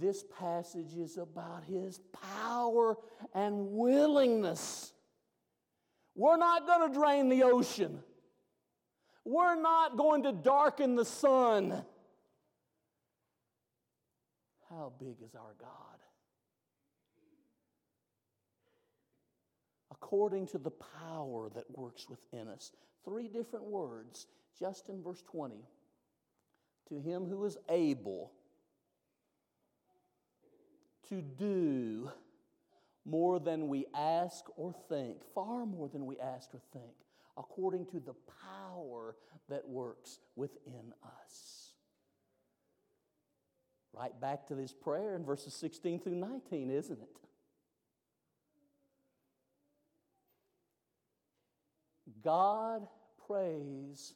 This 0.00 0.24
passage 0.38 0.94
is 0.96 1.18
about 1.18 1.64
his 1.64 2.00
power 2.40 2.96
and 3.34 3.72
willingness. 3.72 4.92
We're 6.14 6.36
not 6.36 6.66
going 6.66 6.90
to 6.90 6.98
drain 6.98 7.28
the 7.28 7.42
ocean. 7.42 8.02
We're 9.24 9.60
not 9.60 9.96
going 9.96 10.24
to 10.24 10.32
darken 10.32 10.96
the 10.96 11.04
sun. 11.04 11.84
How 14.68 14.92
big 14.98 15.16
is 15.24 15.34
our 15.34 15.54
God? 15.60 15.68
According 19.90 20.48
to 20.48 20.58
the 20.58 20.70
power 20.70 21.50
that 21.54 21.64
works 21.78 22.06
within 22.08 22.48
us. 22.48 22.72
Three 23.04 23.28
different 23.28 23.66
words 23.66 24.26
just 24.58 24.88
in 24.88 25.02
verse 25.02 25.22
20. 25.30 25.56
To 26.88 26.98
him 26.98 27.26
who 27.26 27.44
is 27.44 27.56
able 27.68 28.32
to 31.08 31.22
do 31.22 32.10
more 33.04 33.40
than 33.40 33.68
we 33.68 33.86
ask 33.94 34.44
or 34.56 34.74
think, 34.88 35.18
far 35.34 35.66
more 35.66 35.88
than 35.88 36.06
we 36.06 36.18
ask 36.18 36.54
or 36.54 36.60
think, 36.72 36.94
according 37.36 37.86
to 37.86 38.00
the 38.00 38.14
power 38.42 39.16
that 39.48 39.68
works 39.68 40.18
within 40.36 40.92
us. 41.04 41.72
Right 43.92 44.18
back 44.20 44.46
to 44.48 44.54
this 44.54 44.72
prayer 44.72 45.16
in 45.16 45.24
verses 45.24 45.54
16 45.54 46.00
through 46.00 46.14
19, 46.14 46.70
isn't 46.70 46.98
it? 47.00 47.08
God 52.22 52.86
prays 53.26 54.14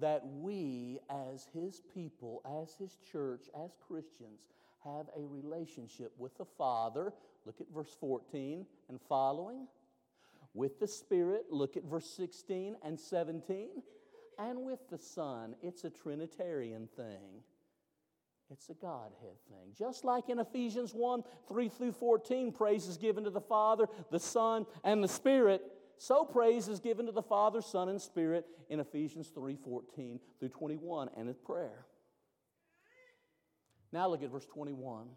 that 0.00 0.22
we, 0.26 0.98
as 1.10 1.46
His 1.52 1.80
people, 1.94 2.42
as 2.62 2.74
His 2.78 2.96
church, 3.10 3.46
as 3.64 3.70
Christians, 3.86 4.40
have 4.84 5.06
a 5.16 5.26
relationship 5.26 6.12
with 6.18 6.36
the 6.38 6.44
Father. 6.44 7.12
Look 7.44 7.60
at 7.60 7.66
verse 7.74 7.96
14 7.98 8.66
and 8.88 9.00
following 9.08 9.66
with 10.56 10.80
the 10.80 10.88
Spirit, 10.88 11.46
look 11.50 11.76
at 11.76 11.84
verse 11.84 12.08
16 12.16 12.76
and 12.82 12.98
17, 12.98 13.68
and 14.38 14.64
with 14.64 14.80
the 14.90 14.98
Son. 14.98 15.54
It's 15.62 15.84
a 15.84 15.90
Trinitarian 15.90 16.88
thing. 16.96 17.42
It's 18.50 18.68
a 18.70 18.74
Godhead 18.74 19.36
thing. 19.48 19.72
Just 19.76 20.04
like 20.04 20.28
in 20.28 20.38
Ephesians 20.38 20.92
1 20.94 21.22
3 21.48 21.68
through 21.68 21.92
14, 21.92 22.52
praise 22.52 22.86
is 22.86 22.96
given 22.96 23.24
to 23.24 23.30
the 23.30 23.40
Father, 23.40 23.86
the 24.10 24.20
Son, 24.20 24.66
and 24.84 25.02
the 25.02 25.08
Spirit. 25.08 25.62
So 25.98 26.24
praise 26.24 26.68
is 26.68 26.80
given 26.80 27.06
to 27.06 27.12
the 27.12 27.22
Father, 27.22 27.60
Son, 27.60 27.88
and 27.88 28.00
Spirit 28.00 28.46
in 28.68 28.80
Ephesians 28.80 29.28
3 29.34 29.56
14 29.56 30.20
through 30.38 30.48
21 30.48 31.10
and 31.16 31.28
in 31.28 31.34
prayer. 31.44 31.86
Now 33.92 34.08
look 34.08 34.22
at 34.22 34.30
verse 34.30 34.46
21. 34.46 35.08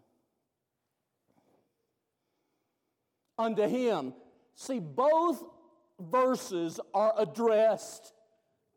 unto 3.40 3.66
him. 3.66 4.12
See, 4.54 4.78
both 4.78 5.42
verses 5.98 6.80
are 6.94 7.14
addressed 7.18 8.12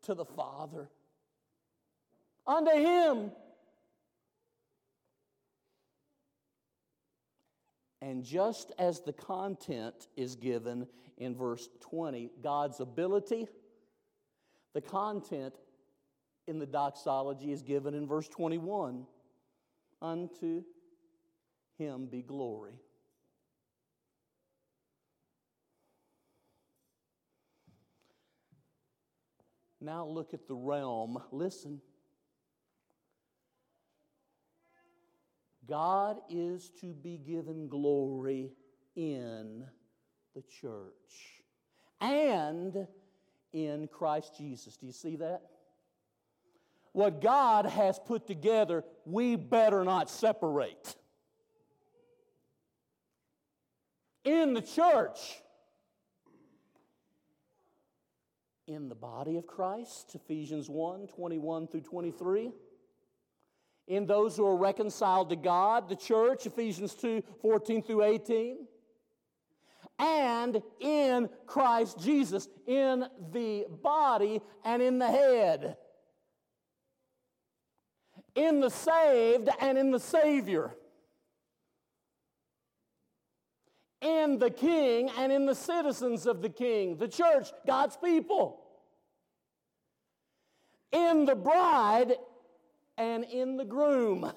to 0.02 0.14
the 0.14 0.24
Father. 0.24 0.88
Unto 2.46 2.72
him. 2.72 3.32
And 8.02 8.22
just 8.22 8.72
as 8.78 9.00
the 9.00 9.14
content 9.14 10.08
is 10.14 10.36
given 10.36 10.86
in 11.16 11.34
verse 11.34 11.68
20, 11.80 12.30
God's 12.42 12.80
ability, 12.80 13.48
the 14.74 14.82
content 14.82 15.54
in 16.46 16.58
the 16.58 16.66
doxology 16.66 17.50
is 17.50 17.62
given 17.62 17.94
in 17.94 18.06
verse 18.06 18.28
21 18.28 19.06
Unto 20.02 20.64
him 21.78 22.06
be 22.06 22.20
glory. 22.20 22.78
Now 29.84 30.06
look 30.06 30.32
at 30.32 30.48
the 30.48 30.54
realm. 30.54 31.22
Listen. 31.30 31.80
God 35.68 36.18
is 36.30 36.70
to 36.80 36.94
be 36.94 37.18
given 37.18 37.68
glory 37.68 38.52
in 38.96 39.64
the 40.34 40.42
church 40.60 41.42
and 42.00 42.86
in 43.52 43.88
Christ 43.88 44.36
Jesus. 44.36 44.76
Do 44.78 44.86
you 44.86 44.92
see 44.92 45.16
that? 45.16 45.42
What 46.92 47.20
God 47.20 47.66
has 47.66 47.98
put 47.98 48.26
together, 48.26 48.84
we 49.04 49.36
better 49.36 49.84
not 49.84 50.08
separate. 50.08 50.96
In 54.24 54.54
the 54.54 54.62
church, 54.62 55.42
in 58.66 58.88
the 58.88 58.94
body 58.94 59.36
of 59.36 59.46
Christ, 59.46 60.14
Ephesians 60.14 60.68
1 60.68 61.08
21 61.08 61.66
through 61.68 61.82
23 61.82 62.52
in 63.86 64.06
those 64.06 64.36
who 64.36 64.46
are 64.46 64.56
reconciled 64.56 65.28
to 65.30 65.36
God, 65.36 65.88
the 65.88 65.96
church, 65.96 66.46
Ephesians 66.46 66.94
2 66.94 67.22
14 67.42 67.82
through 67.82 68.02
18, 68.02 68.66
and 69.98 70.62
in 70.80 71.28
Christ 71.46 72.00
Jesus, 72.00 72.48
in 72.66 73.04
the 73.32 73.66
body 73.82 74.40
and 74.64 74.82
in 74.82 74.98
the 74.98 75.06
head, 75.06 75.76
in 78.34 78.60
the 78.60 78.70
saved 78.70 79.48
and 79.60 79.76
in 79.76 79.90
the 79.90 80.00
Savior, 80.00 80.74
in 84.04 84.38
the 84.38 84.50
King 84.50 85.10
and 85.18 85.32
in 85.32 85.46
the 85.46 85.54
citizens 85.54 86.26
of 86.26 86.42
the 86.42 86.50
King, 86.50 86.98
the 86.98 87.08
church, 87.08 87.48
God's 87.66 87.96
people, 87.96 88.60
in 90.92 91.24
the 91.24 91.34
bride 91.34 92.14
and 92.98 93.24
in 93.24 93.56
the 93.56 93.64
groom. 93.64 94.30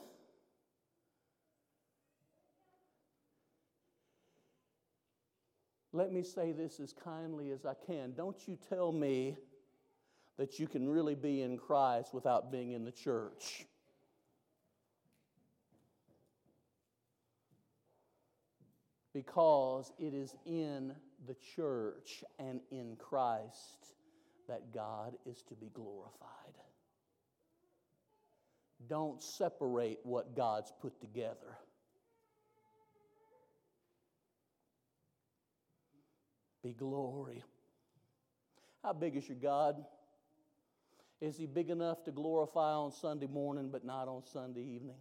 Let 5.92 6.14
me 6.14 6.24
say 6.24 6.52
this 6.52 6.80
as 6.80 6.94
kindly 6.94 7.52
as 7.52 7.66
I 7.66 7.74
can. 7.86 8.14
Don't 8.14 8.38
you 8.48 8.58
tell 8.70 8.92
me 8.92 9.36
that 10.38 10.60
you 10.60 10.68
can 10.68 10.88
really 10.88 11.16
be 11.16 11.42
in 11.42 11.58
Christ 11.58 12.14
without 12.14 12.52
being 12.52 12.72
in 12.72 12.86
the 12.86 12.92
church. 12.92 13.66
Because 19.18 19.92
it 19.98 20.14
is 20.14 20.36
in 20.46 20.94
the 21.26 21.36
church 21.56 22.24
and 22.38 22.60
in 22.70 22.96
Christ 23.00 23.96
that 24.48 24.72
God 24.72 25.16
is 25.26 25.42
to 25.50 25.56
be 25.56 25.72
glorified. 25.74 26.54
Don't 28.88 29.20
separate 29.20 29.98
what 30.04 30.36
God's 30.36 30.72
put 30.84 31.02
together. 31.02 31.58
Be 36.64 36.74
glory. 36.74 37.44
How 38.84 38.94
big 38.94 39.16
is 39.16 39.28
your 39.28 39.40
God? 39.42 39.84
Is 41.22 41.38
he 41.38 41.48
big 41.48 41.72
enough 41.72 42.04
to 42.04 42.12
glorify 42.12 42.74
on 42.74 42.92
Sunday 42.92 43.26
morning 43.26 43.70
but 43.72 43.84
not 43.84 44.08
on 44.08 44.22
Sunday 44.32 44.62
evening? 44.62 44.98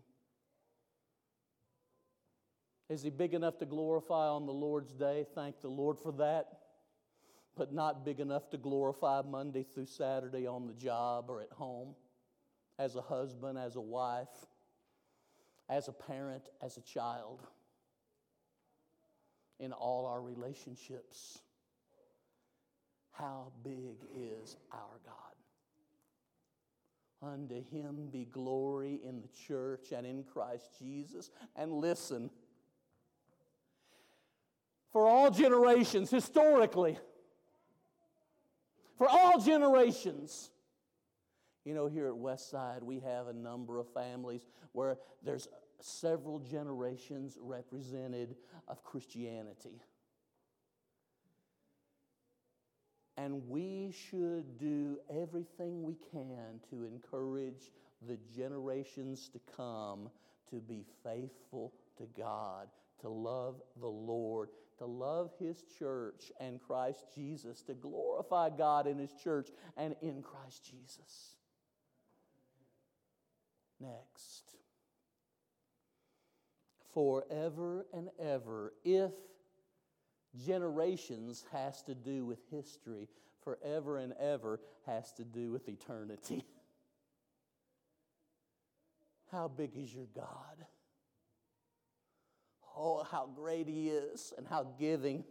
Is 2.88 3.03
he 3.03 3.11
big 3.11 3.35
enough 3.35 3.59
to 3.59 3.66
glorify 3.66 4.29
on 4.29 4.46
the 4.46 4.53
Lord's 4.53 4.92
day? 4.92 5.27
Thank 5.35 5.61
the 5.61 5.68
Lord 5.68 5.99
for 5.99 6.12
that. 6.12 6.46
But 7.57 7.72
not 7.72 8.05
big 8.05 8.20
enough 8.20 8.51
to 8.51 8.59
glorify 8.59 9.22
Monday 9.22 9.64
through 9.64 9.87
Saturday 9.87 10.46
on 10.46 10.66
the 10.66 10.75
job 10.75 11.27
or 11.29 11.40
at 11.40 11.53
home? 11.53 11.94
as 12.79 12.96
a 12.96 13.03
husband, 13.03 13.59
as 13.59 13.77
a 13.77 13.81
wife, 13.81 14.29
as 15.68 15.88
a 15.88 15.92
parent, 15.92 16.49
as 16.62 16.77
a 16.77 16.83
child, 16.83 17.42
in 19.59 19.72
all 19.72 20.07
our 20.07 20.20
relationships. 20.20 21.38
How 23.12 23.51
big 23.64 23.96
is 24.14 24.57
our 24.72 25.01
God? 25.05 25.14
Unto 27.22 27.64
him 27.70 28.09
be 28.12 28.27
glory 28.27 29.01
in 29.03 29.22
the 29.22 29.29
church 29.49 29.92
and 29.92 30.07
in 30.07 30.22
Christ 30.22 30.68
Jesus. 30.79 31.31
And 31.57 31.72
listen, 31.72 32.29
for 34.97 35.07
all 35.07 35.31
generations, 35.31 36.11
historically, 36.11 36.99
for 38.97 39.07
all 39.07 39.39
generations, 39.39 40.49
you 41.67 41.75
know, 41.75 41.87
here 41.87 42.07
at 42.07 42.15
Westside, 42.15 42.83
we 42.83 43.01
have 43.01 43.27
a 43.27 43.33
number 43.35 43.79
of 43.79 43.93
families 43.93 44.47
where 44.73 44.97
there's 45.23 45.49
several 45.83 46.39
generations 46.39 47.37
represented 47.39 48.37
of 48.69 48.83
Christianity. 48.85 49.83
And 53.19 53.47
we 53.51 53.93
should 54.09 54.57
do 54.57 54.97
everything 55.11 55.83
we 55.83 55.99
can 56.11 56.59
to 56.71 56.85
encourage 56.85 57.71
the 58.09 58.17
generations 58.35 59.29
to 59.35 59.41
come 59.59 60.09
to 60.49 60.57
be 60.57 60.87
faithful 61.05 61.75
to 61.99 62.05
God, 62.19 62.69
to 63.03 63.11
love 63.11 63.57
the 63.79 63.87
Lord, 63.87 64.49
to 64.79 64.87
love 64.87 65.31
His 65.39 65.62
church 65.79 66.33
and 66.41 66.61
Christ 66.61 67.07
Jesus, 67.15 67.62
to 67.62 67.75
glorify 67.75 68.51
God 68.51 68.87
in 68.87 68.99
His 68.99 69.12
church 69.23 69.51
and 69.77 69.95
in 70.03 70.23
Christ 70.23 70.65
Jesus 70.65 71.37
next. 73.81 74.57
Forever 76.95 77.87
and 77.93 78.09
ever, 78.19 78.73
if 78.85 79.12
generations 80.47 81.45
has 81.53 81.83
to 81.83 81.95
do 81.95 82.25
with 82.25 82.39
history, 82.51 83.09
forever 83.43 83.99
and 83.99 84.15
ever 84.15 84.61
has 84.87 85.12
to 85.12 85.25
do 85.25 85.53
with 85.53 85.69
eternity. 85.69 86.45
How 89.33 89.49
big 89.49 89.77
is 89.77 89.93
your 89.93 90.07
God? 90.15 90.65
Oh, 92.77 93.05
how 93.11 93.29
great 93.35 93.67
He 93.67 93.89
is 93.89 94.33
and 94.37 94.47
how 94.47 94.67
giving. 94.79 95.25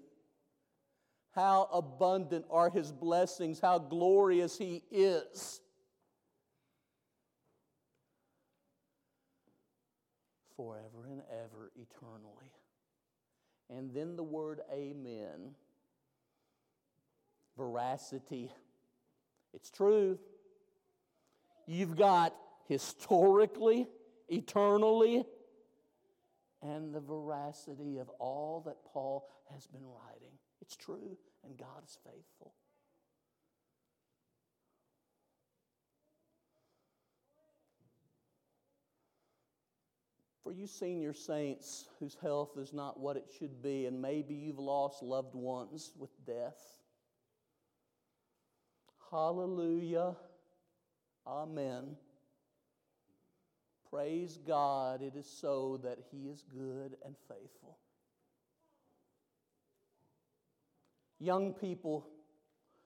How 1.33 1.69
abundant 1.71 2.45
are 2.49 2.69
His 2.69 2.91
blessings, 2.91 3.59
how 3.59 3.77
glorious 3.77 4.57
He 4.57 4.83
is. 4.91 5.61
forever 10.55 11.07
and 11.09 11.21
ever, 11.31 11.71
eternally. 11.75 12.51
And 13.69 13.93
then 13.93 14.15
the 14.15 14.23
word 14.23 14.61
amen. 14.71 15.55
Veracity. 17.57 18.51
It's 19.53 19.69
true. 19.69 20.19
You've 21.67 21.95
got 21.95 22.35
historically, 22.67 23.87
eternally, 24.29 25.25
and 26.61 26.93
the 26.93 26.99
veracity 26.99 27.97
of 27.97 28.09
all 28.19 28.63
that 28.65 28.77
Paul 28.91 29.27
has 29.53 29.67
been 29.67 29.85
writing. 29.85 30.37
It's 30.61 30.75
true, 30.75 31.17
and 31.43 31.57
God 31.57 31.83
is 31.85 31.97
faithful. 32.03 32.53
For 40.43 40.51
you 40.51 40.67
senior 40.67 41.13
saints 41.13 41.85
whose 41.99 42.15
health 42.21 42.51
is 42.59 42.71
not 42.71 42.99
what 42.99 43.17
it 43.17 43.25
should 43.39 43.63
be, 43.63 43.87
and 43.87 43.99
maybe 43.99 44.35
you've 44.35 44.59
lost 44.59 45.01
loved 45.01 45.33
ones 45.33 45.91
with 45.97 46.11
death. 46.23 46.59
Hallelujah. 49.09 50.15
Amen. 51.25 51.95
Praise 53.95 54.37
God, 54.45 55.01
it 55.01 55.15
is 55.15 55.25
so 55.25 55.79
that 55.81 55.97
He 56.11 56.27
is 56.27 56.43
good 56.53 56.97
and 57.05 57.15
faithful. 57.29 57.77
Young 61.17 61.53
people 61.53 62.05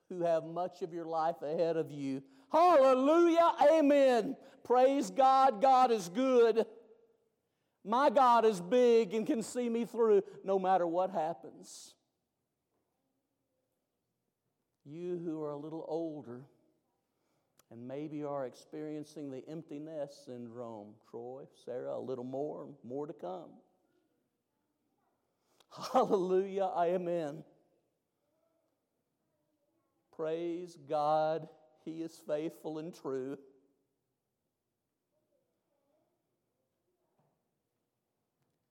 who 0.10 0.22
have 0.22 0.44
much 0.44 0.84
of 0.84 0.94
your 0.94 1.06
life 1.06 1.42
ahead 1.42 1.78
of 1.78 1.92
you. 1.92 2.22
Hallelujah, 2.52 3.54
amen. 3.72 4.36
Praise 4.64 5.10
God, 5.10 5.64
God 5.64 5.90
is 5.90 6.10
good. 6.10 6.68
My 7.84 8.12
God 8.12 8.46
is 8.46 8.62
big 8.62 9.16
and 9.16 9.26
can 9.26 9.42
see 9.42 9.68
me 9.68 9.86
through 9.86 10.22
no 10.44 10.60
matter 10.60 10.86
what 10.86 11.10
happens. 11.10 11.96
You 14.86 15.20
who 15.26 15.42
are 15.42 15.52
a 15.54 15.58
little 15.58 15.86
older 15.88 16.44
and 17.72 17.88
maybe 17.88 18.24
are 18.24 18.46
experiencing 18.46 19.30
the 19.30 19.48
empty 19.48 19.80
nest 19.80 20.26
syndrome, 20.26 20.94
Troy, 21.10 21.44
Sarah, 21.66 21.98
a 21.98 22.00
little 22.00 22.24
more, 22.24 22.68
more 22.84 23.06
to 23.06 23.14
come. 23.14 23.52
Hallelujah, 25.94 26.70
amen. 26.76 27.44
Praise 30.16 30.78
God, 30.90 31.48
He 31.86 32.02
is 32.02 32.20
faithful 32.28 32.80
and 32.80 32.94
true. 32.94 33.38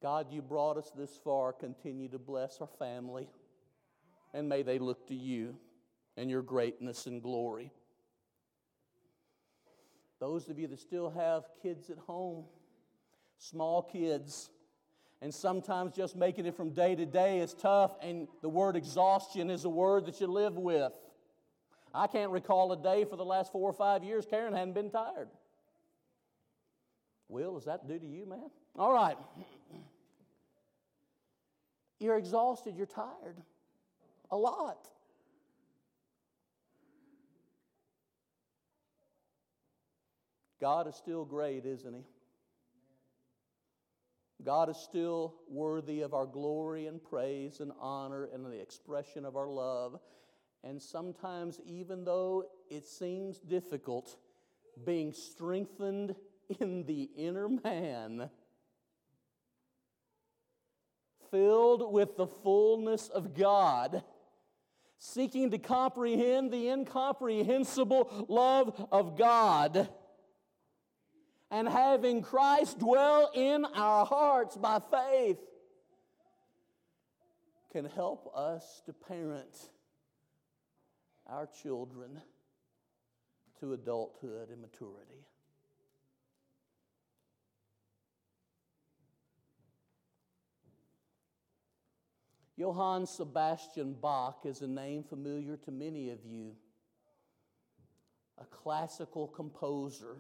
God, 0.01 0.31
you 0.31 0.43
brought 0.43 0.77
us 0.77 0.93
this 0.97 1.19
far. 1.25 1.53
Continue 1.53 2.09
to 2.09 2.19
bless 2.19 2.61
our 2.61 2.69
family. 2.79 3.29
And 4.33 4.49
may 4.49 4.63
they 4.63 4.79
look 4.79 5.09
to 5.09 5.15
you 5.15 5.57
and 6.17 6.31
your 6.31 6.43
greatness 6.43 7.07
and 7.07 7.23
glory. 7.23 7.73
Those 10.21 10.49
of 10.49 10.59
you 10.59 10.67
that 10.69 10.81
still 10.81 11.11
have 11.11 11.45
kids 11.63 11.91
at 11.91 11.99
home, 11.99 12.45
small 13.39 13.83
kids, 13.83 14.51
and 15.21 15.33
sometimes 15.33 15.95
just 15.95 16.17
making 16.17 16.47
it 16.47 16.57
from 16.57 16.71
day 16.71 16.95
to 16.95 17.07
day 17.07 17.39
is 17.41 17.55
tough, 17.55 17.97
and 18.03 18.29
the 18.43 18.49
word 18.49 18.77
exhaustion 18.77 19.51
is 19.51 19.65
a 19.65 19.69
word 19.69 20.07
that 20.07 20.21
you 20.21 20.27
live 20.27 20.57
with. 20.57 20.93
I 21.95 22.07
can't 22.07 22.31
recall 22.31 22.73
a 22.73 22.77
day 22.77 23.05
for 23.05 23.17
the 23.17 23.25
last 23.25 23.51
four 23.51 23.69
or 23.69 23.73
five 23.73 24.05
years 24.05 24.27
Karen 24.29 24.53
hadn't 24.53 24.75
been 24.75 24.91
tired. 24.91 25.29
Will, 27.29 27.57
is 27.59 27.65
that 27.65 27.87
due 27.87 27.99
to 27.99 28.07
you, 28.07 28.27
man? 28.27 28.51
All 28.77 28.93
right. 28.93 29.17
You're 32.01 32.17
exhausted, 32.17 32.77
you're 32.77 32.87
tired. 32.87 33.37
A 34.31 34.37
lot. 34.37 34.89
God 40.61 40.89
is 40.89 40.97
still 40.97 41.25
great, 41.25 41.65
isn't 41.65 41.95
He? 41.95 42.05
God 44.45 44.69
is 44.69 44.77
still 44.77 45.35
worthy 45.49 46.03
of 46.03 46.15
our 46.15 46.27
glory 46.27 46.87
and 46.87 47.03
praise 47.03 47.61
and 47.61 47.73
honor 47.81 48.29
and 48.33 48.45
the 48.45 48.61
expression 48.61 49.25
of 49.25 49.37
our 49.37 49.49
love. 49.49 49.99
And 50.63 50.81
sometimes, 50.81 51.61
even 51.67 52.05
though 52.05 52.47
it 52.71 52.87
seems 52.87 53.39
difficult, 53.39 54.17
being 54.85 55.13
strengthened 55.13 56.15
in 56.61 56.85
the 56.85 57.11
inner 57.17 57.49
man 57.49 58.31
filled 61.31 61.93
with 61.93 62.17
the 62.17 62.27
fullness 62.27 63.09
of 63.09 63.35
God, 63.35 64.03
seeking 64.99 65.51
to 65.51 65.59
comprehend 65.59 66.53
the 66.53 66.69
incomprehensible 66.69 68.27
love 68.29 68.89
of 68.91 69.17
God, 69.17 69.89
and 71.51 71.69
having 71.69 72.23
Christ 72.23 72.79
dwell 72.79 73.31
in 73.35 73.65
our 73.65 74.05
hearts 74.05 74.57
by 74.57 74.81
faith, 74.91 75.39
can 77.73 77.85
help 77.85 78.33
us 78.35 78.83
to 78.87 78.93
parent 78.93 79.71
our 81.27 81.49
children 81.63 82.21
to 83.61 83.75
adulthood 83.75 84.51
and 84.51 84.61
maturity. 84.61 85.25
Johann 92.57 93.07
Sebastian 93.07 93.95
Bach 93.95 94.41
is 94.45 94.63
a 94.63 94.67
name 94.67 95.05
familiar 95.05 95.57
to 95.59 95.71
many 95.71 96.11
of 96.11 96.19
you, 96.25 96.57
a 98.37 98.45
classical 98.45 99.29
composer. 99.29 100.17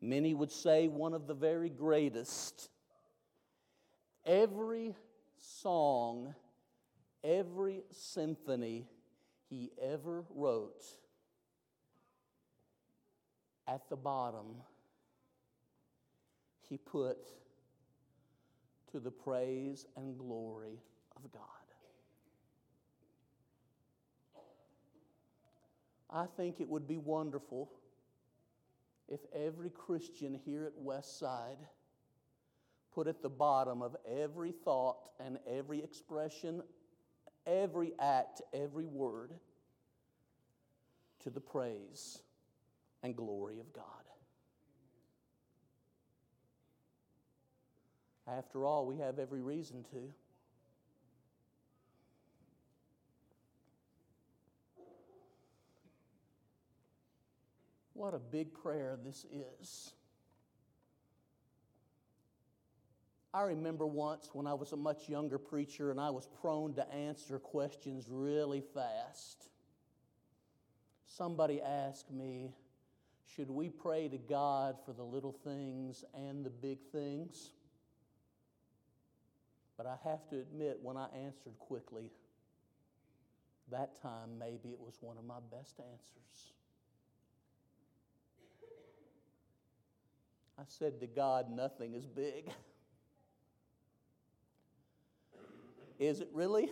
Many 0.00 0.34
would 0.34 0.52
say 0.52 0.88
one 0.88 1.14
of 1.14 1.26
the 1.26 1.34
very 1.34 1.68
greatest. 1.68 2.70
Every 4.24 4.94
song, 5.38 6.34
every 7.24 7.82
symphony 7.90 8.86
he 9.48 9.70
ever 9.80 10.24
wrote, 10.34 10.84
at 13.66 13.88
the 13.88 13.96
bottom, 13.96 14.56
he 16.68 16.78
put 16.78 17.18
to 18.92 19.00
the 19.00 19.10
praise 19.10 19.86
and 19.96 20.16
glory 20.18 20.80
of 21.16 21.30
God. 21.32 21.42
I 26.10 26.26
think 26.36 26.60
it 26.60 26.68
would 26.68 26.86
be 26.88 26.96
wonderful 26.96 27.70
if 29.08 29.20
every 29.34 29.70
Christian 29.70 30.34
here 30.44 30.64
at 30.64 30.72
Westside 30.78 31.58
put 32.94 33.06
at 33.06 33.22
the 33.22 33.28
bottom 33.28 33.82
of 33.82 33.96
every 34.06 34.52
thought 34.52 34.98
and 35.18 35.38
every 35.46 35.82
expression, 35.82 36.62
every 37.46 37.92
act, 37.98 38.42
every 38.52 38.86
word 38.86 39.32
to 41.22 41.30
the 41.30 41.40
praise 41.40 42.18
and 43.02 43.16
glory 43.16 43.58
of 43.60 43.72
God. 43.72 43.84
After 48.26 48.66
all, 48.66 48.86
we 48.86 48.98
have 48.98 49.18
every 49.18 49.40
reason 49.40 49.84
to. 49.92 50.12
What 57.98 58.14
a 58.14 58.20
big 58.20 58.54
prayer 58.54 58.96
this 59.04 59.26
is. 59.60 59.90
I 63.34 63.42
remember 63.42 63.88
once 63.88 64.30
when 64.32 64.46
I 64.46 64.54
was 64.54 64.70
a 64.70 64.76
much 64.76 65.08
younger 65.08 65.36
preacher 65.36 65.90
and 65.90 66.00
I 66.00 66.10
was 66.10 66.28
prone 66.40 66.74
to 66.74 66.88
answer 66.94 67.40
questions 67.40 68.06
really 68.08 68.62
fast. 68.72 69.48
Somebody 71.06 71.60
asked 71.60 72.12
me, 72.12 72.52
Should 73.34 73.50
we 73.50 73.68
pray 73.68 74.06
to 74.06 74.16
God 74.16 74.76
for 74.86 74.92
the 74.92 75.02
little 75.02 75.32
things 75.32 76.04
and 76.14 76.46
the 76.46 76.50
big 76.50 76.78
things? 76.92 77.50
But 79.76 79.86
I 79.86 79.96
have 80.08 80.28
to 80.28 80.36
admit, 80.36 80.78
when 80.80 80.96
I 80.96 81.08
answered 81.16 81.58
quickly, 81.58 82.12
that 83.72 84.00
time 84.00 84.38
maybe 84.38 84.68
it 84.68 84.78
was 84.78 84.98
one 85.00 85.18
of 85.18 85.24
my 85.24 85.40
best 85.50 85.80
answers. 85.80 86.52
I 90.58 90.62
said 90.66 91.00
to 91.00 91.06
God, 91.06 91.50
Nothing 91.50 91.94
is 91.94 92.06
big. 92.06 92.50
Is 95.98 96.20
it 96.20 96.28
really? 96.32 96.70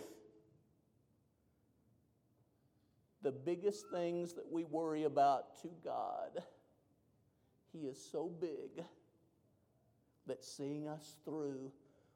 The 3.21 3.31
biggest 3.31 3.85
things 3.91 4.33
that 4.33 4.49
we 4.51 4.63
worry 4.63 5.03
about 5.03 5.61
to 5.61 5.69
God, 5.83 6.43
He 7.71 7.79
is 7.79 7.97
so 8.11 8.31
big 8.39 8.83
that 10.27 10.43
seeing 10.43 10.87
us 10.87 11.15
through 11.25 11.71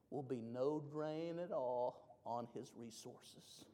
will 0.10 0.24
be 0.24 0.42
no 0.42 0.84
drain 0.92 1.40
at 1.40 1.52
all 1.52 2.20
on 2.26 2.48
His 2.54 2.72
resources. 2.76 3.66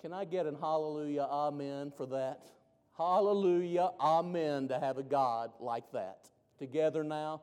Can 0.00 0.12
I 0.12 0.26
get 0.26 0.44
an 0.44 0.56
hallelujah, 0.60 1.26
amen 1.30 1.92
for 1.96 2.06
that? 2.06 2.46
Hallelujah, 2.96 3.90
amen, 4.00 4.68
to 4.68 4.78
have 4.78 4.98
a 4.98 5.02
God 5.02 5.50
like 5.58 5.90
that. 5.92 6.28
Together 6.58 7.02
now. 7.02 7.42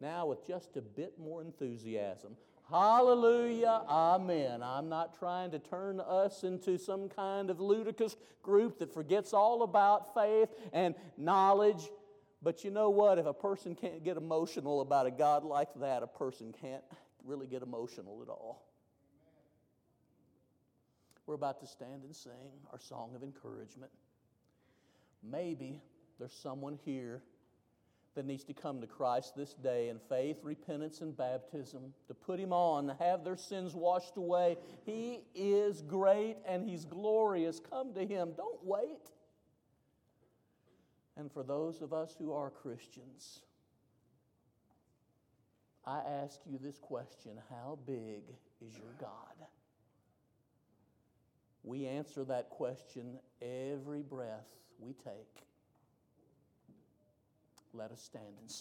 Now, 0.00 0.26
with 0.26 0.46
just 0.46 0.76
a 0.76 0.80
bit 0.80 1.18
more 1.18 1.42
enthusiasm. 1.42 2.36
Hallelujah, 2.68 3.82
amen. 3.88 4.62
I'm 4.62 4.88
not 4.88 5.18
trying 5.18 5.50
to 5.50 5.58
turn 5.58 6.00
us 6.00 6.44
into 6.44 6.78
some 6.78 7.08
kind 7.08 7.50
of 7.50 7.60
ludicrous 7.60 8.16
group 8.42 8.78
that 8.78 8.94
forgets 8.94 9.32
all 9.34 9.62
about 9.62 10.14
faith 10.14 10.48
and 10.72 10.94
knowledge. 11.16 11.90
But 12.42 12.64
you 12.64 12.70
know 12.70 12.90
what? 12.90 13.18
If 13.18 13.26
a 13.26 13.34
person 13.34 13.74
can't 13.74 14.02
get 14.02 14.16
emotional 14.16 14.80
about 14.80 15.06
a 15.06 15.10
God 15.10 15.44
like 15.44 15.68
that, 15.80 16.02
a 16.02 16.06
person 16.06 16.54
can't 16.60 16.82
really 17.24 17.46
get 17.46 17.62
emotional 17.62 18.22
at 18.22 18.28
all. 18.28 18.69
We're 21.30 21.36
about 21.36 21.60
to 21.60 21.66
stand 21.68 22.02
and 22.02 22.16
sing 22.16 22.32
our 22.72 22.80
song 22.80 23.12
of 23.14 23.22
encouragement. 23.22 23.92
Maybe 25.22 25.80
there's 26.18 26.32
someone 26.32 26.76
here 26.84 27.22
that 28.16 28.26
needs 28.26 28.42
to 28.42 28.52
come 28.52 28.80
to 28.80 28.88
Christ 28.88 29.36
this 29.36 29.54
day 29.54 29.90
in 29.90 30.00
faith, 30.08 30.38
repentance, 30.42 31.02
and 31.02 31.16
baptism, 31.16 31.94
to 32.08 32.14
put 32.14 32.40
Him 32.40 32.52
on, 32.52 32.88
to 32.88 32.96
have 32.98 33.22
their 33.22 33.36
sins 33.36 33.76
washed 33.76 34.16
away. 34.16 34.56
He 34.84 35.20
is 35.36 35.82
great 35.82 36.34
and 36.44 36.68
He's 36.68 36.84
glorious. 36.84 37.60
Come 37.60 37.94
to 37.94 38.04
Him. 38.04 38.32
Don't 38.36 38.64
wait. 38.64 39.12
And 41.16 41.30
for 41.30 41.44
those 41.44 41.80
of 41.80 41.92
us 41.92 42.16
who 42.18 42.32
are 42.32 42.50
Christians, 42.50 43.42
I 45.86 46.00
ask 46.24 46.40
you 46.44 46.58
this 46.60 46.80
question 46.80 47.38
How 47.50 47.78
big 47.86 48.24
is 48.60 48.76
your 48.76 48.94
God? 48.98 49.46
We 51.62 51.86
answer 51.86 52.24
that 52.24 52.50
question 52.50 53.18
every 53.42 54.02
breath 54.02 54.46
we 54.78 54.92
take. 54.92 55.46
Let 57.72 57.90
us 57.92 58.02
stand 58.02 58.24
and 58.40 58.50
sing. 58.50 58.58